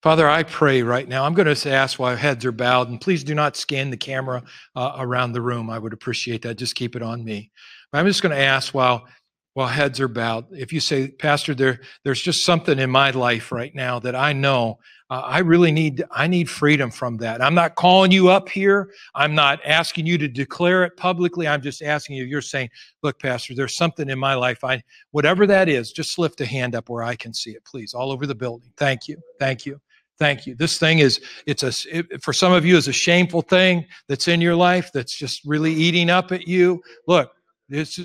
Father, 0.03 0.29
I 0.29 0.43
pray 0.43 0.83
right 0.83 1.07
now. 1.07 1.25
I'm 1.25 1.33
going 1.33 1.51
to 1.51 1.71
ask 1.71 1.97
while 1.97 2.15
heads 2.15 2.45
are 2.45 2.51
bowed, 2.51 2.89
and 2.89 3.01
please 3.01 3.23
do 3.23 3.33
not 3.33 3.57
scan 3.57 3.89
the 3.89 3.97
camera 3.97 4.43
uh, 4.75 4.93
around 4.99 5.31
the 5.31 5.41
room. 5.41 5.71
I 5.71 5.79
would 5.79 5.91
appreciate 5.91 6.43
that. 6.43 6.59
Just 6.59 6.75
keep 6.75 6.95
it 6.95 7.01
on 7.01 7.25
me. 7.25 7.49
But 7.91 7.97
I'm 7.97 8.05
just 8.05 8.21
going 8.21 8.35
to 8.35 8.43
ask 8.43 8.75
while 8.75 9.07
while 9.53 9.67
heads 9.67 9.99
are 9.99 10.07
bowed. 10.07 10.45
If 10.51 10.73
you 10.73 10.79
say, 10.79 11.09
Pastor, 11.09 11.53
there, 11.53 11.79
there's 12.03 12.21
just 12.21 12.43
something 12.43 12.79
in 12.79 12.89
my 12.89 13.11
life 13.11 13.51
right 13.51 13.73
now 13.75 13.99
that 13.99 14.15
I 14.15 14.33
know 14.33 14.79
uh, 15.09 15.19
I 15.19 15.39
really 15.39 15.71
need, 15.71 16.03
I 16.09 16.25
need 16.25 16.49
freedom 16.49 16.89
from 16.89 17.17
that. 17.17 17.39
I'm 17.39 17.53
not 17.53 17.75
calling 17.75 18.11
you 18.11 18.29
up 18.29 18.49
here. 18.49 18.89
I'm 19.13 19.35
not 19.35 19.59
asking 19.63 20.07
you 20.07 20.17
to 20.17 20.27
declare 20.27 20.83
it 20.85 20.97
publicly. 20.97 21.47
I'm 21.47 21.61
just 21.61 21.83
asking 21.83 22.15
you, 22.15 22.23
you're 22.23 22.41
saying, 22.41 22.69
look, 23.03 23.21
Pastor, 23.21 23.53
there's 23.53 23.75
something 23.75 24.09
in 24.09 24.17
my 24.17 24.33
life. 24.33 24.63
I, 24.63 24.81
whatever 25.11 25.45
that 25.45 25.69
is, 25.69 25.91
just 25.91 26.17
lift 26.17 26.41
a 26.41 26.45
hand 26.45 26.73
up 26.73 26.89
where 26.89 27.03
I 27.03 27.15
can 27.15 27.31
see 27.31 27.51
it, 27.51 27.63
please, 27.63 27.93
all 27.93 28.11
over 28.11 28.25
the 28.25 28.33
building. 28.33 28.71
Thank 28.75 29.07
you. 29.07 29.17
Thank 29.39 29.67
you. 29.67 29.79
Thank 30.17 30.47
you. 30.47 30.55
This 30.55 30.79
thing 30.79 30.99
is, 30.99 31.21
it's 31.45 31.63
a, 31.63 31.97
it, 31.97 32.23
for 32.23 32.33
some 32.33 32.51
of 32.51 32.65
you, 32.65 32.77
is 32.77 32.87
a 32.87 32.93
shameful 32.93 33.41
thing 33.41 33.85
that's 34.07 34.27
in 34.27 34.41
your 34.41 34.55
life 34.55 34.91
that's 34.93 35.15
just 35.15 35.41
really 35.45 35.73
eating 35.73 36.09
up 36.09 36.31
at 36.31 36.47
you. 36.47 36.81
Look, 37.07 37.31
this, 37.69 37.99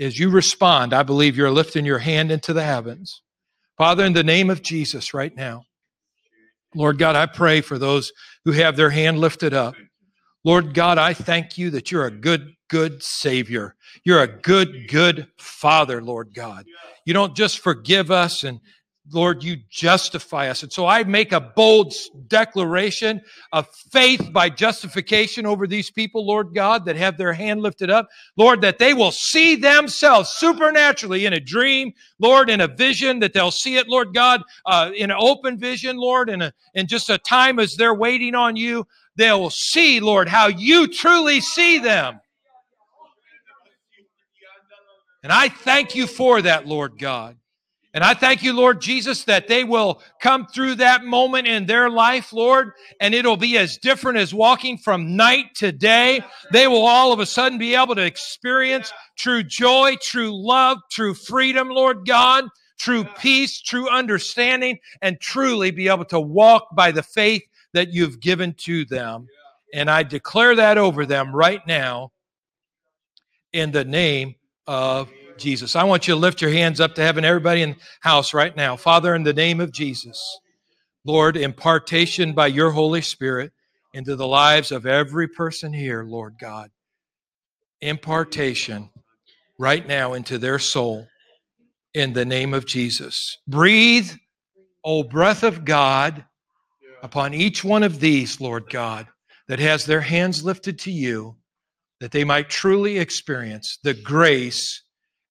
as 0.00 0.18
you 0.18 0.30
respond, 0.30 0.92
I 0.92 1.02
believe 1.02 1.36
you're 1.36 1.50
lifting 1.50 1.84
your 1.84 1.98
hand 1.98 2.30
into 2.30 2.52
the 2.52 2.64
heavens. 2.64 3.22
Father, 3.76 4.04
in 4.04 4.12
the 4.12 4.24
name 4.24 4.50
of 4.50 4.62
Jesus 4.62 5.14
right 5.14 5.34
now, 5.34 5.64
Lord 6.74 6.98
God, 6.98 7.16
I 7.16 7.26
pray 7.26 7.60
for 7.60 7.78
those 7.78 8.12
who 8.44 8.52
have 8.52 8.76
their 8.76 8.90
hand 8.90 9.18
lifted 9.18 9.54
up. 9.54 9.74
Lord 10.44 10.74
God, 10.74 10.98
I 10.98 11.14
thank 11.14 11.56
you 11.56 11.70
that 11.70 11.90
you're 11.90 12.06
a 12.06 12.10
good, 12.10 12.54
good 12.68 13.02
Savior. 13.02 13.74
You're 14.04 14.22
a 14.22 14.28
good, 14.28 14.88
good 14.88 15.28
Father, 15.38 16.02
Lord 16.02 16.34
God. 16.34 16.66
You 17.06 17.14
don't 17.14 17.36
just 17.36 17.60
forgive 17.60 18.10
us 18.10 18.44
and 18.44 18.60
Lord, 19.12 19.42
you 19.42 19.58
justify 19.68 20.48
us. 20.48 20.62
And 20.62 20.72
so 20.72 20.86
I 20.86 21.04
make 21.04 21.32
a 21.32 21.40
bold 21.40 21.92
declaration 22.28 23.20
of 23.52 23.68
faith 23.92 24.32
by 24.32 24.48
justification 24.48 25.44
over 25.44 25.66
these 25.66 25.90
people, 25.90 26.26
Lord 26.26 26.54
God, 26.54 26.86
that 26.86 26.96
have 26.96 27.18
their 27.18 27.34
hand 27.34 27.60
lifted 27.60 27.90
up. 27.90 28.08
Lord, 28.38 28.62
that 28.62 28.78
they 28.78 28.94
will 28.94 29.10
see 29.10 29.56
themselves 29.56 30.30
supernaturally 30.30 31.26
in 31.26 31.34
a 31.34 31.40
dream, 31.40 31.92
Lord, 32.18 32.48
in 32.48 32.62
a 32.62 32.68
vision, 32.68 33.18
that 33.20 33.34
they'll 33.34 33.50
see 33.50 33.76
it, 33.76 33.88
Lord 33.88 34.14
God, 34.14 34.42
uh, 34.64 34.90
in 34.96 35.10
an 35.10 35.18
open 35.20 35.58
vision, 35.58 35.98
Lord, 35.98 36.30
in, 36.30 36.40
a, 36.40 36.52
in 36.72 36.86
just 36.86 37.10
a 37.10 37.18
time 37.18 37.58
as 37.58 37.76
they're 37.76 37.94
waiting 37.94 38.34
on 38.34 38.56
you. 38.56 38.86
They'll 39.16 39.50
see, 39.50 40.00
Lord, 40.00 40.28
how 40.28 40.46
you 40.46 40.88
truly 40.88 41.40
see 41.40 41.78
them. 41.78 42.20
And 45.22 45.32
I 45.32 45.48
thank 45.48 45.94
you 45.94 46.06
for 46.06 46.40
that, 46.42 46.66
Lord 46.66 46.98
God. 46.98 47.36
And 47.94 48.02
I 48.02 48.12
thank 48.12 48.42
you, 48.42 48.52
Lord 48.52 48.80
Jesus, 48.80 49.22
that 49.24 49.46
they 49.46 49.62
will 49.62 50.02
come 50.20 50.46
through 50.46 50.74
that 50.76 51.04
moment 51.04 51.46
in 51.46 51.66
their 51.66 51.88
life, 51.88 52.32
Lord, 52.32 52.72
and 53.00 53.14
it'll 53.14 53.36
be 53.36 53.56
as 53.56 53.78
different 53.78 54.18
as 54.18 54.34
walking 54.34 54.78
from 54.78 55.14
night 55.14 55.54
to 55.56 55.70
day. 55.70 56.20
They 56.52 56.66
will 56.66 56.84
all 56.84 57.12
of 57.12 57.20
a 57.20 57.26
sudden 57.26 57.56
be 57.56 57.76
able 57.76 57.94
to 57.94 58.04
experience 58.04 58.92
true 59.16 59.44
joy, 59.44 59.94
true 60.02 60.32
love, 60.34 60.78
true 60.90 61.14
freedom, 61.14 61.68
Lord 61.68 62.04
God, 62.04 62.46
true 62.80 63.04
peace, 63.04 63.60
true 63.60 63.88
understanding, 63.88 64.80
and 65.00 65.20
truly 65.20 65.70
be 65.70 65.86
able 65.86 66.06
to 66.06 66.18
walk 66.18 66.74
by 66.74 66.90
the 66.90 67.04
faith 67.04 67.44
that 67.74 67.92
you've 67.92 68.18
given 68.18 68.54
to 68.64 68.84
them. 68.86 69.28
And 69.72 69.88
I 69.88 70.02
declare 70.02 70.56
that 70.56 70.78
over 70.78 71.06
them 71.06 71.34
right 71.34 71.64
now 71.64 72.10
in 73.52 73.70
the 73.70 73.84
name 73.84 74.34
of 74.66 75.10
Jesus. 75.38 75.76
I 75.76 75.84
want 75.84 76.08
you 76.08 76.14
to 76.14 76.20
lift 76.20 76.40
your 76.40 76.50
hands 76.50 76.80
up 76.80 76.94
to 76.94 77.02
heaven, 77.02 77.24
everybody 77.24 77.62
in 77.62 77.70
the 77.70 77.76
house 78.00 78.34
right 78.34 78.54
now. 78.56 78.76
Father, 78.76 79.14
in 79.14 79.22
the 79.22 79.32
name 79.32 79.60
of 79.60 79.72
Jesus, 79.72 80.38
Lord, 81.04 81.36
impartation 81.36 82.32
by 82.32 82.46
your 82.46 82.70
Holy 82.70 83.02
Spirit 83.02 83.52
into 83.92 84.16
the 84.16 84.26
lives 84.26 84.72
of 84.72 84.86
every 84.86 85.28
person 85.28 85.72
here, 85.72 86.04
Lord 86.04 86.36
God. 86.40 86.70
Impartation 87.80 88.90
right 89.58 89.86
now 89.86 90.14
into 90.14 90.38
their 90.38 90.58
soul 90.58 91.06
in 91.92 92.12
the 92.12 92.24
name 92.24 92.54
of 92.54 92.66
Jesus. 92.66 93.38
Breathe, 93.46 94.10
O 94.84 95.02
breath 95.02 95.42
of 95.42 95.64
God, 95.64 96.24
upon 97.02 97.34
each 97.34 97.62
one 97.62 97.82
of 97.82 98.00
these, 98.00 98.40
Lord 98.40 98.68
God, 98.70 99.06
that 99.46 99.58
has 99.58 99.84
their 99.84 100.00
hands 100.00 100.42
lifted 100.42 100.78
to 100.80 100.90
you, 100.90 101.36
that 102.00 102.10
they 102.10 102.24
might 102.24 102.48
truly 102.48 102.98
experience 102.98 103.78
the 103.82 103.94
grace 103.94 104.83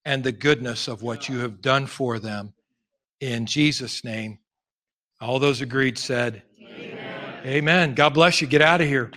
and 0.05 0.23
the 0.23 0.31
goodness 0.31 0.87
of 0.87 1.01
what 1.01 1.29
you 1.29 1.39
have 1.39 1.61
done 1.61 1.85
for 1.85 2.19
them. 2.19 2.53
In 3.19 3.45
Jesus' 3.45 4.03
name. 4.03 4.39
All 5.21 5.39
those 5.39 5.61
agreed 5.61 5.97
said, 5.97 6.43
Amen. 6.59 7.33
Amen. 7.45 7.93
God 7.93 8.13
bless 8.13 8.41
you. 8.41 8.47
Get 8.47 8.61
out 8.61 8.81
of 8.81 8.87
here. 8.87 9.11